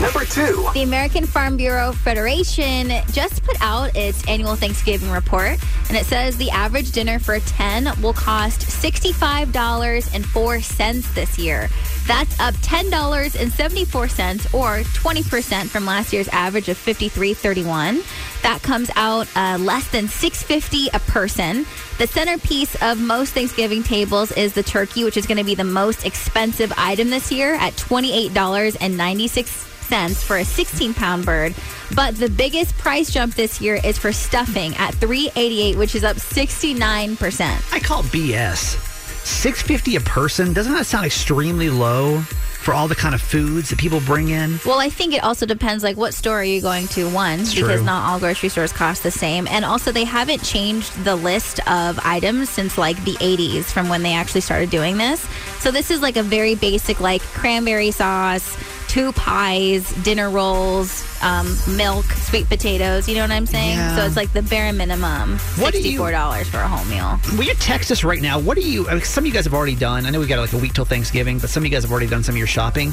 [0.01, 0.67] Number two.
[0.73, 6.37] The American Farm Bureau Federation just put out its annual Thanksgiving report, and it says
[6.37, 11.67] the average dinner for 10 will cost $65.04 this year.
[12.07, 18.01] That's up $10.74 or 20% from last year's average of $53.31.
[18.41, 21.65] That comes out uh, less than $6.50 a person.
[21.97, 25.63] The centerpiece of most Thanksgiving tables is the turkey, which is going to be the
[25.63, 31.55] most expensive item this year at $28.96 for a 16 pound bird.
[31.95, 36.17] But the biggest price jump this year is for stuffing at 388, which is up
[36.17, 37.73] 69%.
[37.73, 38.88] I call BS.
[39.29, 43.79] 650 a person doesn't that sound extremely low for all the kind of foods that
[43.79, 46.87] people bring in Well, I think it also depends like what store are you going
[46.89, 47.85] to one It's because true.
[47.85, 51.97] not all grocery stores cost the same and also they haven't changed the list of
[52.03, 55.25] items since like the 80s from when they actually started doing this.
[55.59, 58.57] So this is like a very basic like cranberry sauce,
[58.89, 63.77] two pies, dinner rolls, um, milk, sweet potatoes, you know what I'm saying?
[63.77, 63.95] Yeah.
[63.95, 67.19] So it's like the bare minimum What do you- $64 for a whole meal.
[67.37, 68.39] Will you text us right now?
[68.39, 68.89] What do you?
[68.89, 70.05] I mean, some of you guys have already done.
[70.05, 71.91] I know we got like a week till Thanksgiving, but some of you guys have
[71.91, 72.91] already done some of your shopping.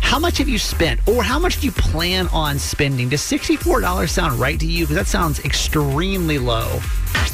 [0.00, 3.08] How much have you spent, or how much do you plan on spending?
[3.08, 4.84] Does sixty-four dollars sound right to you?
[4.84, 6.78] Because that sounds extremely low.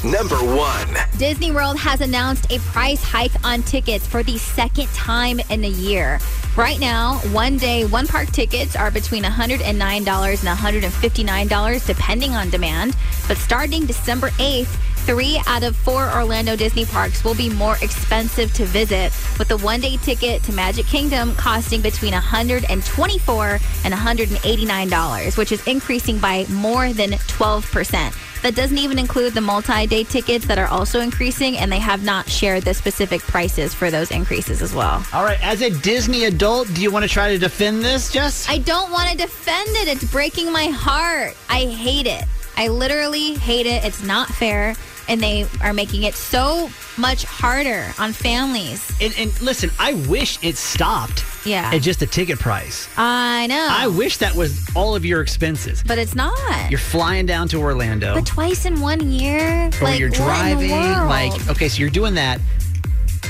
[0.03, 0.87] Number one.
[1.17, 5.69] Disney World has announced a price hike on tickets for the second time in a
[5.69, 6.19] year.
[6.57, 12.97] Right now, one day, one park tickets are between $109 and $159, depending on demand.
[13.29, 14.67] But starting December 8th,
[15.05, 19.59] three out of four Orlando Disney parks will be more expensive to visit, with the
[19.59, 26.45] one day ticket to Magic Kingdom costing between $124 and $189, which is increasing by
[26.49, 28.30] more than 12%.
[28.41, 32.03] That doesn't even include the multi day tickets that are also increasing, and they have
[32.03, 35.05] not shared the specific prices for those increases as well.
[35.13, 38.49] All right, as a Disney adult, do you want to try to defend this, Jess?
[38.49, 39.87] I don't want to defend it.
[39.87, 41.35] It's breaking my heart.
[41.49, 42.23] I hate it.
[42.57, 43.83] I literally hate it.
[43.85, 44.75] It's not fair.
[45.11, 48.89] And they are making it so much harder on families.
[49.01, 51.69] And, and listen, I wish it stopped Yeah.
[51.73, 52.87] at just the ticket price.
[52.95, 53.67] I know.
[53.69, 55.83] I wish that was all of your expenses.
[55.85, 56.69] but it's not.
[56.71, 58.15] You're flying down to Orlando.
[58.15, 59.67] but twice in one year?
[59.81, 60.17] or like, you're what
[60.49, 62.39] in the driving like okay so you're doing that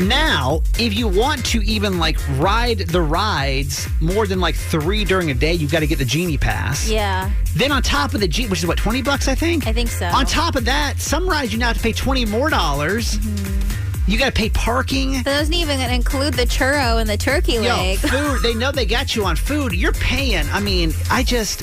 [0.02, 5.32] now if you want to even like ride the rides more than like three during
[5.32, 8.28] a day you've got to get the genie pass Yeah, then on top of the
[8.28, 10.06] genie which is what 20 bucks i think I think so.
[10.08, 14.12] on top of that some rides you now have to pay 20 more dollars Mm-hmm.
[14.12, 17.62] you got to pay parking That doesn't even include the churro and the turkey Yo,
[17.62, 17.98] leg.
[18.00, 21.62] food they know they got you on food you're paying i mean i just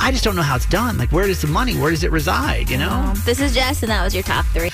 [0.00, 2.10] i just don't know how it's done like where does the money where does it
[2.10, 4.70] reside you know this is Jess, and that was your top three.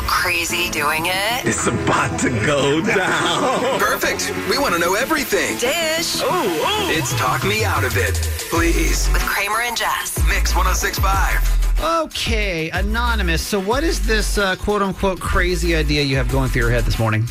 [0.00, 1.46] Do you feel a little crazy doing it?
[1.46, 3.78] It's about to go down.
[3.78, 4.32] Perfect.
[4.48, 5.58] We want to know everything.
[5.58, 8.14] Dish Oh, It's Talk Me Out of It.
[8.50, 9.08] Please.
[9.12, 10.18] with Kramer and Jess.
[10.28, 11.80] Mix 1065.
[12.04, 13.42] Okay, anonymous.
[13.46, 16.84] So, what is this uh, quote unquote crazy idea you have going through your head
[16.84, 17.24] this morning?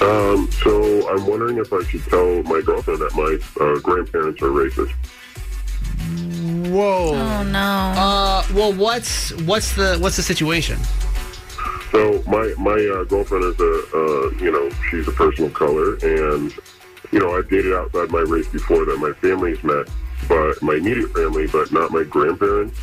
[0.00, 4.48] Um, so I'm wondering if I should tell my girlfriend that my uh, grandparents are
[4.48, 4.92] racist.
[6.70, 7.12] Whoa.
[7.14, 7.58] Oh no.
[7.58, 10.78] Uh, well, what's what's the what's the situation?
[11.92, 15.96] So my my uh, girlfriend is a uh, you know she's a person of color,
[15.96, 16.50] and
[17.12, 19.88] you know I've dated outside my race before that my family's met,
[20.26, 22.80] but my immediate family, but not my grandparents.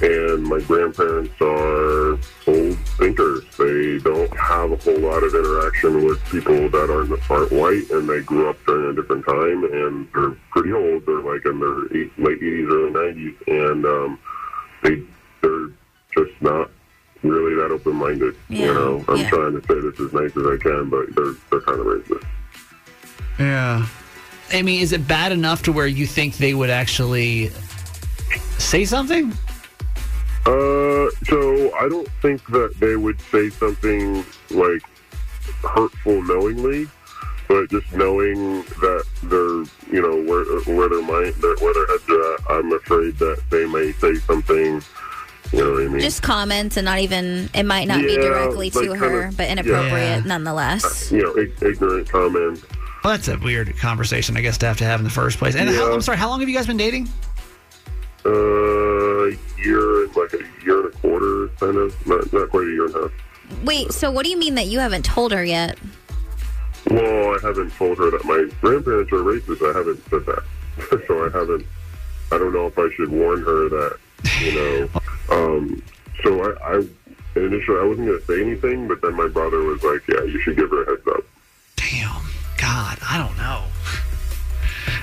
[0.00, 2.12] And my grandparents are
[2.46, 3.42] old thinkers.
[3.56, 8.06] They don't have a whole lot of interaction with people that aren't, aren't white, and
[8.06, 11.06] they grew up during a different time, and they're pretty old.
[11.06, 14.18] They're like in their eight, late 80s, early 90s, and um,
[14.82, 15.02] they
[15.40, 15.68] they're
[16.14, 16.70] just not
[17.28, 18.34] really that open minded.
[18.48, 19.30] Yeah, You know, I'm yeah.
[19.30, 22.24] trying to say this as nice as I can, but they're they're kind of racist.
[23.38, 23.86] Yeah.
[24.52, 27.50] I mean, is it bad enough to where you think they would actually
[28.58, 29.32] say something?
[30.46, 34.82] Uh, so I don't think that they would say something like
[35.62, 36.86] hurtful knowingly,
[37.48, 40.44] but just knowing that they're, you know, where
[40.76, 44.14] where their mind, their, where their heads are at, I'm afraid that they may say
[44.14, 44.80] something.
[45.52, 46.00] You know what I mean?
[46.00, 49.48] Just comments and not even, it might not be directly to like her, kinda- but
[49.48, 50.22] inappropriate Yeah.
[50.26, 51.10] nonetheless.
[51.12, 51.36] you know,
[51.68, 52.62] ignorant comments.
[53.04, 55.54] Well, that's a weird conversation, I guess, to have to have in the first place.
[55.54, 57.08] And how, I'm sorry, how long have you guys been dating?
[58.24, 59.26] Uh,
[59.62, 62.06] year, and like a year and a quarter, kind of.
[62.06, 63.10] Not, not quite a year and a half.
[63.64, 65.78] Wait, so what do you mean that you haven't told her yet?
[66.90, 69.62] Well, I haven't told her that my grandparents are racist.
[69.62, 71.04] I haven't said that.
[71.06, 71.64] so I haven't,
[72.32, 73.96] I don't know if I should warn her that,
[74.40, 74.88] you know.
[75.30, 75.82] um,
[76.22, 76.86] so I, I,
[77.36, 80.40] initially I wasn't going to say anything, but then my brother was like, "Yeah, you
[80.40, 81.24] should give her a heads up."
[81.76, 82.22] Damn,
[82.58, 83.64] God, I don't know.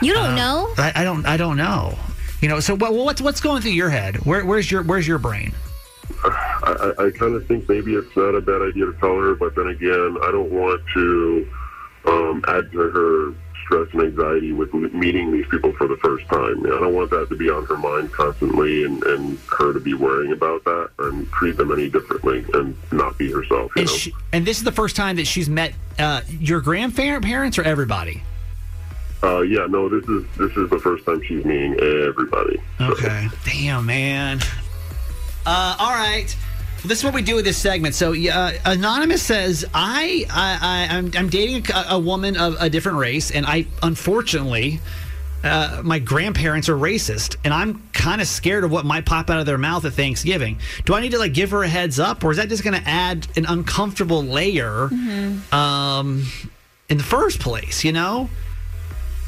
[0.02, 0.74] You don't Uh, know?
[0.78, 1.26] I, I don't.
[1.26, 1.98] I don't know.
[2.42, 2.60] You know.
[2.60, 4.18] So what, what's what's going through your head?
[4.26, 5.54] Where, where's your Where's your brain?
[6.26, 9.36] I, I, I kind of think maybe it's not a bad idea to tell her,
[9.36, 11.48] but then again, I don't want to
[12.06, 13.34] um, add to her
[13.66, 16.66] stress and anxiety with meeting these people for the first time.
[16.66, 19.94] I don't want that to be on her mind constantly and, and her to be
[19.94, 23.72] worrying about that and treat them any differently and not be herself.
[23.76, 23.96] You And, know?
[23.96, 28.22] she, and this is the first time that she's met uh, your grandparents or everybody.
[29.24, 32.62] Uh, yeah, no, this is this is the first time she's meeting everybody.
[32.82, 33.30] Okay.
[33.46, 34.40] Damn, man.
[35.46, 36.36] Uh, all right.
[36.84, 37.96] Well, this is what we do with this segment.
[37.96, 42.70] So, uh, anonymous says, "I, I, I I'm, I'm dating a, a woman of a
[42.70, 44.82] different race, and I unfortunately."
[45.46, 49.42] Uh, my grandparents are racist, and I'm kind of scared of what might pop out
[49.42, 50.58] of their mouth at Thanksgiving.
[50.86, 52.82] Do I need to like give her a heads up, or is that just going
[52.82, 54.90] to add an uncomfortable layer
[55.52, 56.26] um,
[56.88, 57.84] in the first place?
[57.84, 58.30] You know,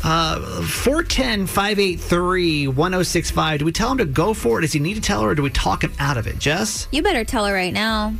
[0.06, 3.60] Uh, 410 583 1065.
[3.60, 4.62] Do we tell him to go for it?
[4.62, 6.38] Does he need to tell her, or do we talk him out of it?
[6.38, 6.88] Jess?
[6.92, 8.14] You better tell her right now.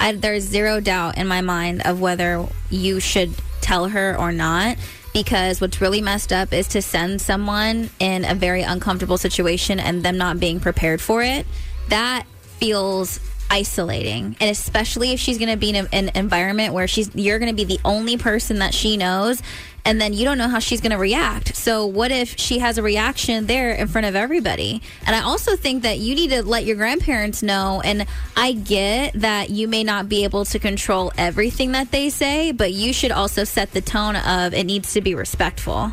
[0.00, 4.78] I, there's zero doubt in my mind of whether you should tell her or not.
[5.14, 10.02] Because what's really messed up is to send someone in a very uncomfortable situation and
[10.02, 11.46] them not being prepared for it.
[11.88, 12.26] That
[12.58, 13.20] feels
[13.50, 17.50] isolating, and especially if she's going to be in an environment where she's you're going
[17.50, 19.42] to be the only person that she knows,
[19.84, 21.56] and then you don't know how she's going to react.
[21.56, 24.82] So what if she has a reaction there in front of everybody?
[25.06, 27.80] And I also think that you need to let your grandparents know.
[27.84, 28.06] And
[28.36, 32.72] I get that you may not be able to control everything that they say, but
[32.72, 35.92] you should also set the tone of it needs to be respectful.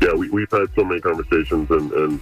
[0.00, 2.20] yeah, we, we've had so many conversations, and, and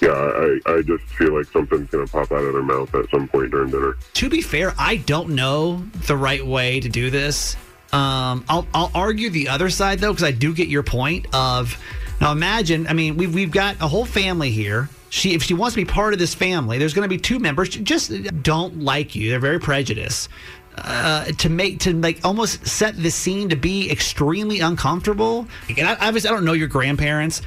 [0.00, 3.08] yeah, I, I just feel like something's going to pop out of their mouth at
[3.10, 3.96] some point during dinner.
[4.14, 7.56] To be fair, I don't know the right way to do this.
[7.96, 11.82] Um, I'll, I'll argue the other side, though, because I do get your point of
[12.20, 14.90] now imagine, I mean, we've, we've got a whole family here.
[15.08, 17.38] She, if she wants to be part of this family, there's going to be two
[17.38, 19.30] members just don't like you.
[19.30, 20.28] They're very prejudiced.
[20.76, 25.46] Uh, to make to like almost set the scene to be extremely uncomfortable.
[25.78, 27.40] And I, obviously, I don't know your grandparents.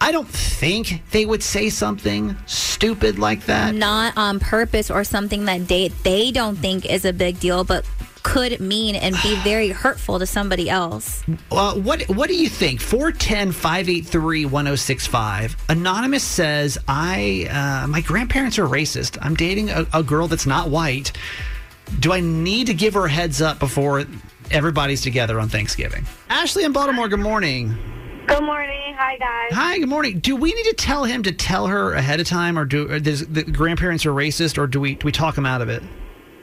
[0.00, 3.76] I don't think they would say something stupid like that.
[3.76, 7.86] Not on purpose or something that they they don't think is a big deal, but
[8.22, 11.22] could mean and be very hurtful to somebody else.
[11.50, 12.80] Uh, what what do you think?
[12.80, 15.56] 410-583-1065.
[15.68, 19.18] Anonymous says, I uh, my grandparents are racist.
[19.20, 21.12] I'm dating a, a girl that's not white.
[22.00, 24.04] Do I need to give her a heads up before
[24.50, 26.06] everybody's together on Thanksgiving?
[26.28, 27.76] Ashley in Baltimore, good morning.
[28.26, 28.94] Good morning.
[28.98, 29.52] Hi, guys.
[29.52, 30.20] Hi, good morning.
[30.20, 32.98] Do we need to tell him to tell her ahead of time, or do or
[33.00, 35.82] does the grandparents are racist, or do we do we talk him out of it?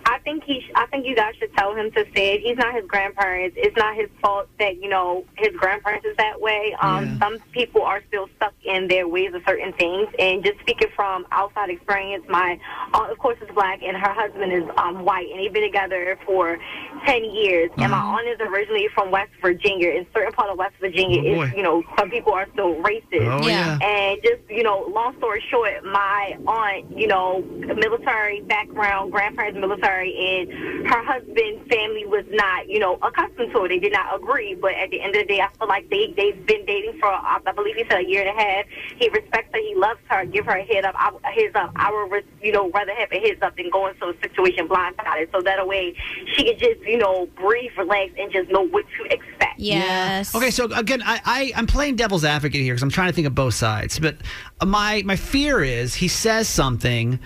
[0.06, 0.59] I think he.
[0.80, 2.42] Sh- I think you guys should tell him to say it.
[2.42, 3.56] He's not his grandparents.
[3.60, 6.76] It's not his fault that you know his grandparents is that way.
[6.82, 10.08] Um, Some people are still stuck in their ways of certain things.
[10.20, 12.60] And just speaking from outside experience, my
[12.94, 16.18] aunt, of course, is black, and her husband is um, white, and they've been together
[16.26, 16.58] for
[17.06, 17.70] ten years.
[17.78, 19.90] And my aunt is originally from West Virginia.
[19.90, 23.28] In certain part of West Virginia, Oh, is you know some people are still racist.
[23.44, 23.78] Oh, yeah.
[23.82, 27.42] And just you know, long story short, my aunt, you know,
[27.76, 33.70] military background, grandparents military, and her husband's family was not, you know, accustomed to it.
[33.70, 34.56] They did not agree.
[34.56, 37.08] But at the end of the day, I feel like they they've been dating for,
[37.08, 38.66] I I believe he said a year and a half.
[38.98, 39.60] He respects her.
[39.60, 40.26] He loves her.
[40.26, 40.96] Give her a head up.
[40.98, 41.72] I, a heads up.
[41.76, 45.32] I would, you know, rather have a heads up than go into a situation blindsided.
[45.32, 45.96] So that way
[46.36, 49.60] she could just, you know, breathe, relax, and just know what to expect.
[49.60, 50.34] Yes.
[50.34, 53.28] Okay, so again, I, I I'm playing devil's advocate here because I'm trying to think
[53.28, 54.00] of both sides.
[54.00, 54.18] But
[54.64, 57.20] my my fear is he says something,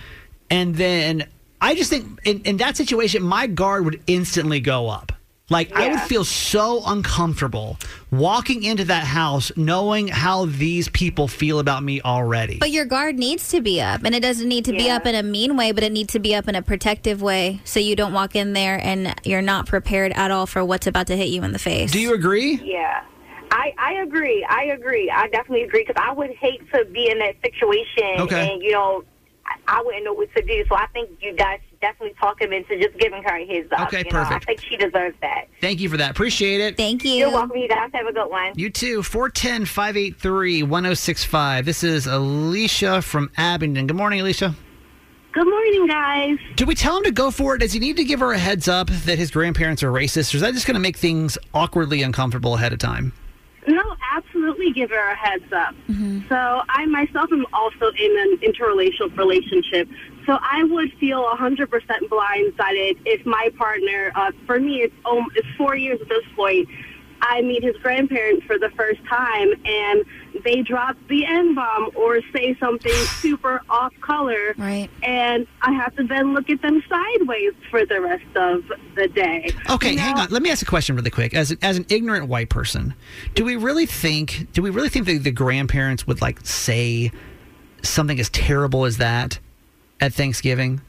[0.50, 1.28] and then
[1.60, 5.12] I just think in, in that situation, my guard would instantly go up.
[5.50, 7.76] Like I would feel so uncomfortable
[8.10, 12.56] walking into that house knowing how these people feel about me already.
[12.58, 15.14] But your guard needs to be up, and it doesn't need to be up in
[15.14, 17.94] a mean way, but it needs to be up in a protective way, so you
[17.94, 21.28] don't walk in there and you're not prepared at all for what's about to hit
[21.28, 21.92] you in the face.
[21.92, 22.54] Do you agree?
[22.64, 23.04] Yeah.
[23.50, 24.44] I, I agree.
[24.48, 25.10] I agree.
[25.10, 28.50] I definitely agree because I would hate to be in that situation Okay.
[28.50, 29.04] and, you know,
[29.46, 30.64] I, I wouldn't know what to do.
[30.68, 33.70] So I think you guys should definitely talk him into just giving her a heads
[33.72, 33.88] up.
[33.88, 34.20] Okay, you know?
[34.20, 34.46] I perfect.
[34.46, 35.46] think she deserves that.
[35.60, 36.10] Thank you for that.
[36.10, 36.76] Appreciate it.
[36.76, 37.12] Thank you.
[37.12, 37.56] You're welcome.
[37.56, 38.52] You guys have a good one.
[38.56, 39.02] You too.
[39.02, 41.64] 410 583 1065.
[41.64, 43.86] This is Alicia from Abingdon.
[43.86, 44.54] Good morning, Alicia.
[45.32, 46.38] Good morning, guys.
[46.54, 47.58] Do we tell him to go for it?
[47.58, 50.36] Does he need to give her a heads up that his grandparents are racist, or
[50.36, 53.12] is that just going to make things awkwardly uncomfortable ahead of time?
[53.66, 53.82] No,
[54.44, 55.74] absolutely give her a heads up.
[56.28, 59.88] So I myself am also in an interracial relationship.
[60.26, 61.68] So I would feel 100%
[62.08, 66.68] blindsided if my partner, uh, for me, it's, um, it's four years at this point,
[67.26, 70.04] I meet his grandparents for the first time and
[70.44, 74.54] they drop the N bomb or say something super off color.
[74.58, 74.90] Right.
[75.02, 78.64] And I have to then look at them sideways for the rest of
[78.94, 79.50] the day.
[79.70, 80.02] Okay, You know?
[80.02, 80.28] hang on.
[80.30, 81.34] Let me ask a question really quick.
[81.34, 82.94] As as an ignorant white person,
[83.34, 87.10] do we really think do we really think that the grandparents would like say
[87.82, 89.38] something as terrible as that
[90.00, 90.82] at Thanksgiving?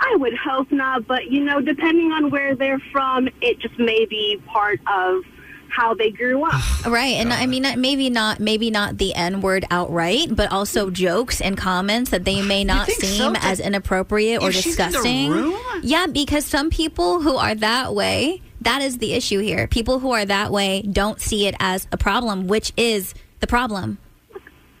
[0.00, 4.06] I would hope not, but you know, depending on where they're from, it just may
[4.06, 5.22] be part of
[5.68, 6.60] how they grew up.
[6.86, 11.42] Right, and I mean, maybe not, maybe not the N word outright, but also jokes
[11.42, 13.06] and comments that they may not think so?
[13.06, 15.56] seem as inappropriate or If she's in the disgusting.
[15.82, 19.66] Yeah, because some people who are that way, that is the issue here.
[19.66, 23.98] People who are that way don't see it as a problem, which is the problem.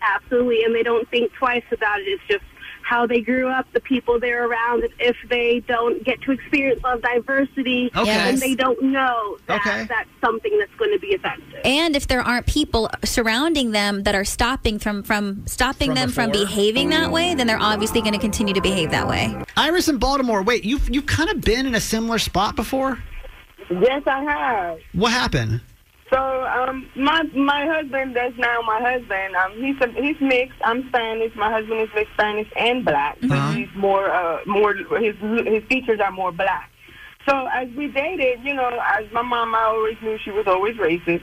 [0.02, 2.04] Absolutely, and they don't think twice about it.
[2.04, 2.44] It's just
[2.90, 4.82] how they grew up, the people they're around.
[4.98, 8.12] If they don't get to experience love diversity, Okay.
[8.12, 9.86] then they don't know that Okay.
[9.88, 11.60] that's something that's going to be offensive.
[11.64, 16.10] And if there aren't people surrounding them that are stopping from from stopping From them
[16.10, 19.40] from behaving that way, then they're obviously going to continue to behave that way.
[19.56, 20.42] Iris in Baltimore.
[20.42, 22.98] Wait, you've you've kind of been in a similar spot before.
[23.70, 24.78] Yes, I have.
[24.94, 25.60] What happened?
[26.10, 29.36] So, um, my my husband that's now my husband.
[29.36, 30.58] Um, he's a, he's mixed.
[30.64, 31.32] I'm Spanish.
[31.36, 33.16] My husband is mixed Spanish and black.
[33.22, 33.52] But Uh-huh.
[33.52, 35.14] he's more uh more his
[35.46, 36.68] his features are more black.
[37.28, 40.76] So as we dated, you know, as my mom, I always knew she was always
[40.76, 41.22] racist.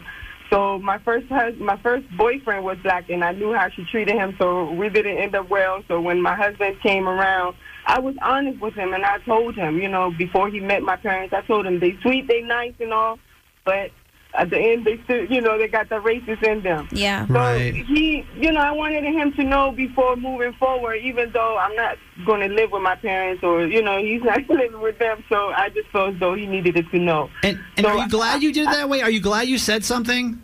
[0.49, 4.15] So my first hus- my first boyfriend was black, and I knew how she treated
[4.15, 4.35] him.
[4.39, 5.83] So we didn't end up well.
[5.89, 7.57] So when my husband came around,
[7.87, 10.95] I was honest with him, and I told him, you know, before he met my
[10.95, 13.19] parents, I told him they sweet, they nice, and all,
[13.65, 13.91] but
[14.37, 16.87] at the end, they still, you know, they got the racist in them.
[16.91, 17.25] Yeah.
[17.27, 17.73] So Right.
[17.73, 21.97] he, you know, I wanted him to know before moving forward, even though I'm not
[22.25, 25.23] going to live with my parents or, you know, he's not living with them.
[25.27, 27.29] So I just felt as though he needed it to know.
[27.43, 29.01] And and are you glad you did it that way?
[29.01, 30.41] Are you glad you said something?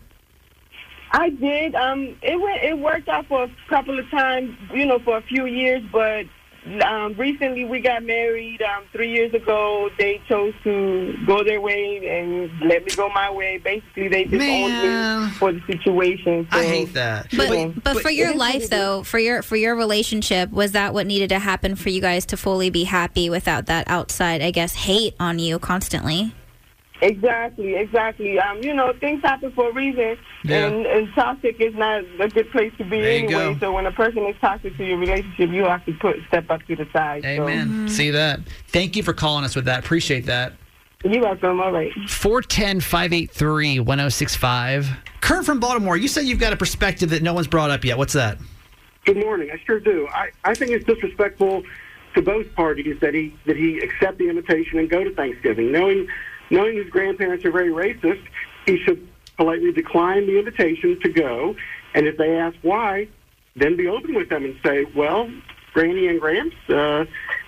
[1.12, 1.76] I did.
[1.76, 2.64] Um, it went.
[2.64, 5.84] It worked out for a couple of times, you know, for a few years.
[5.92, 6.26] But
[6.82, 8.62] um, recently, we got married.
[8.62, 13.30] Um, three years ago, they chose to go their way and let me go my
[13.32, 13.58] way.
[13.58, 15.26] Basically, they just Man.
[15.26, 16.48] me for the situation.
[16.52, 17.28] So, I hate that.
[17.36, 20.72] But but for your it is what life though, for your for your relationship, was
[20.72, 24.42] that what needed to happen for you guys to fully be happy without that outside,
[24.42, 26.34] I guess, hate on you constantly?
[27.02, 28.40] Exactly, exactly.
[28.40, 30.68] Um, you know, things happen for a reason, Yeah.
[30.68, 33.54] and, and toxic is not a good place to be There you anyway.
[33.56, 33.60] go.
[33.60, 36.64] So when a person is toxic to your relationship, you have to put step up
[36.68, 37.24] to the side.
[37.24, 37.90] so- Amen.
[37.90, 38.40] See that?
[38.68, 39.80] Thank you for calling us with that.
[39.84, 40.54] Appreciate that.
[41.04, 41.60] You're welcome.
[41.60, 41.92] All right.
[42.08, 44.88] 410 583 1065.
[45.20, 47.98] Kurt from Baltimore, you said you've got a perspective that no one's brought up yet.
[47.98, 48.38] What's that?
[49.04, 49.50] Good morning.
[49.52, 50.08] I sure do.
[50.14, 51.64] I, I think it's disrespectful
[52.16, 56.08] to both parties that he that he accept the invitation and go to Thanksgiving, knowing
[56.50, 58.24] knowing his grandparents are very racist.
[58.66, 61.56] He should politely decline the invitation to go,
[61.94, 63.08] and if they ask why,
[63.56, 65.30] then be open with them and say, "Well,
[65.74, 67.06] Granny and Gramps, uh,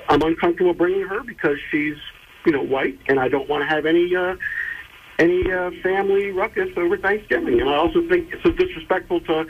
[0.09, 1.97] I'm uncomfortable bringing her because she's
[2.45, 4.35] you know white, and I don't want to have any." Uh,
[5.17, 9.47] any uh, family ruckus over Thanksgiving, and I also think it's disrespectful to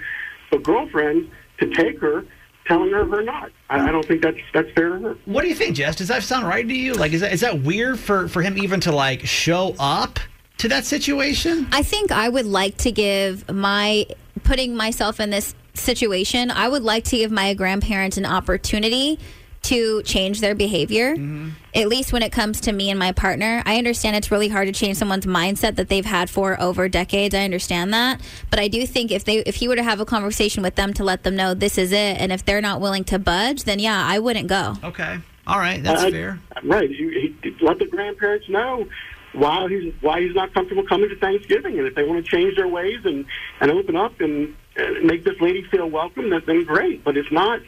[0.51, 1.29] a girlfriend
[1.59, 2.25] to take her,
[2.65, 3.51] telling her or not.
[3.69, 5.17] I, I don't think that's that's fair to her.
[5.25, 5.95] What do you think, Jess?
[5.95, 6.93] Does that sound right to you?
[6.93, 10.19] Like, is that is that weird for for him even to like show up
[10.57, 11.67] to that situation?
[11.71, 14.05] I think I would like to give my
[14.43, 16.51] putting myself in this situation.
[16.51, 19.19] I would like to give my grandparents an opportunity
[19.65, 21.15] to change their behavior.
[21.15, 21.49] Mm-hmm.
[21.73, 23.61] At least when it comes to me and my partner.
[23.65, 27.35] I understand it's really hard to change someone's mindset that they've had for over decades.
[27.35, 28.21] I understand that.
[28.49, 30.93] But I do think if they if he were to have a conversation with them
[30.93, 33.79] to let them know this is it and if they're not willing to budge, then
[33.79, 34.75] yeah, I wouldn't go.
[34.83, 35.19] Okay.
[35.47, 36.39] All right, that's I- fair.
[36.63, 36.89] Right.
[36.89, 38.87] You, he, let the grandparents know
[39.33, 42.55] why he's why he's not comfortable coming to Thanksgiving, and if they want to change
[42.55, 43.25] their ways and
[43.59, 47.03] and open up and, and make this lady feel welcome, then, then great.
[47.03, 47.61] But if not.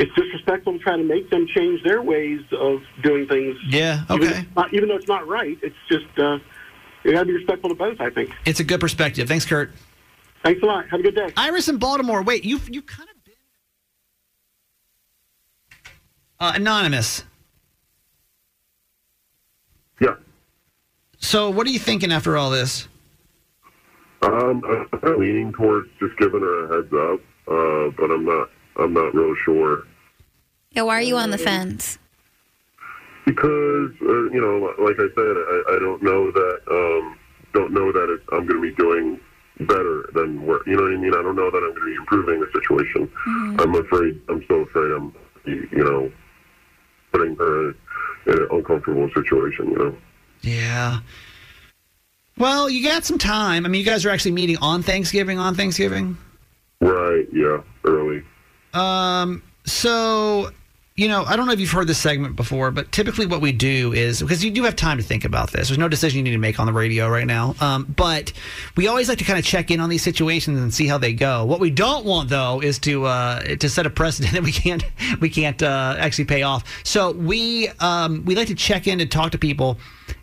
[0.00, 3.54] It's disrespectful to try to make them change their ways of doing things.
[3.68, 4.46] Yeah, Even, okay.
[4.56, 6.38] not, even though it's not right, it's just uh,
[7.04, 8.00] you got to be respectful to both.
[8.00, 8.30] I think.
[8.46, 9.28] It's a good perspective.
[9.28, 9.72] Thanks, Kurt.
[10.42, 10.88] Thanks a lot.
[10.88, 11.30] Have a good day.
[11.36, 12.22] Iris in Baltimore.
[12.22, 13.34] Wait, you you kind of been
[16.40, 17.24] uh, anonymous.
[20.00, 20.14] Yeah.
[21.18, 22.88] So, what are you thinking after all this?
[24.22, 24.62] Um,
[25.02, 27.20] I'm leaning towards just giving her a heads up,
[27.52, 28.48] uh, but I'm not.
[28.80, 29.84] I'm not real sure
[30.72, 31.98] Yeah, why are you on the fence?
[33.26, 36.58] because uh, you know, like I said, I, I don't know that.
[36.70, 37.16] Um,
[37.52, 39.20] don't know that it, I'm going to be doing
[39.60, 41.14] better than where you know what I mean.
[41.14, 43.06] I don't know that I'm going to be improving the situation.
[43.06, 43.60] Mm-hmm.
[43.60, 44.20] I'm afraid.
[44.28, 44.92] I'm so afraid.
[44.92, 45.14] I'm
[45.46, 46.12] you know
[47.12, 47.70] putting her
[48.26, 49.70] in an uncomfortable situation.
[49.70, 49.96] You know.
[50.42, 51.00] Yeah.
[52.38, 53.66] Well, you got some time.
[53.66, 55.38] I mean, you guys are actually meeting on Thanksgiving.
[55.38, 56.16] On Thanksgiving.
[56.80, 57.26] Right.
[57.32, 57.60] Yeah.
[57.84, 58.22] Early.
[58.74, 59.42] Um.
[59.64, 60.50] So,
[60.96, 63.52] you know, I don't know if you've heard this segment before, but typically what we
[63.52, 65.68] do is because you do have time to think about this.
[65.68, 67.54] There's no decision you need to make on the radio right now.
[67.60, 68.32] Um, but
[68.76, 71.12] we always like to kind of check in on these situations and see how they
[71.12, 71.44] go.
[71.44, 74.84] What we don't want though is to uh, to set a precedent that we can't
[75.20, 76.64] we can't uh, actually pay off.
[76.84, 79.78] So we um, we like to check in and talk to people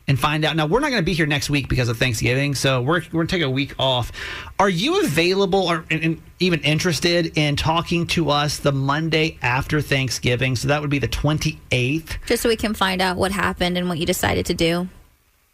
[0.08, 0.56] and find out.
[0.56, 3.26] Now we're not going to be here next week because of Thanksgiving, so we're we're
[3.26, 4.12] going to take a week off.
[4.60, 9.82] Are you available or and, and even interested in talking to us the Monday after
[9.82, 10.56] Thanksgiving?
[10.56, 12.18] So that would be the twenty eighth.
[12.26, 14.88] Just so we can find out what happened and what you decided to do.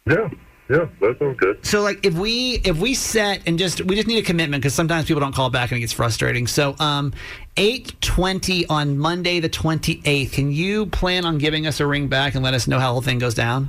[0.06, 0.30] Yeah.
[0.70, 0.88] Yeah.
[1.00, 1.64] That sounds good.
[1.64, 4.74] So like if we if we set and just we just need a commitment because
[4.74, 6.46] sometimes people don't call back and it gets frustrating.
[6.46, 7.12] So um,
[7.58, 10.32] eight twenty on Monday the twenty eighth.
[10.32, 12.92] Can you plan on giving us a ring back and let us know how the
[12.92, 13.68] whole thing goes down?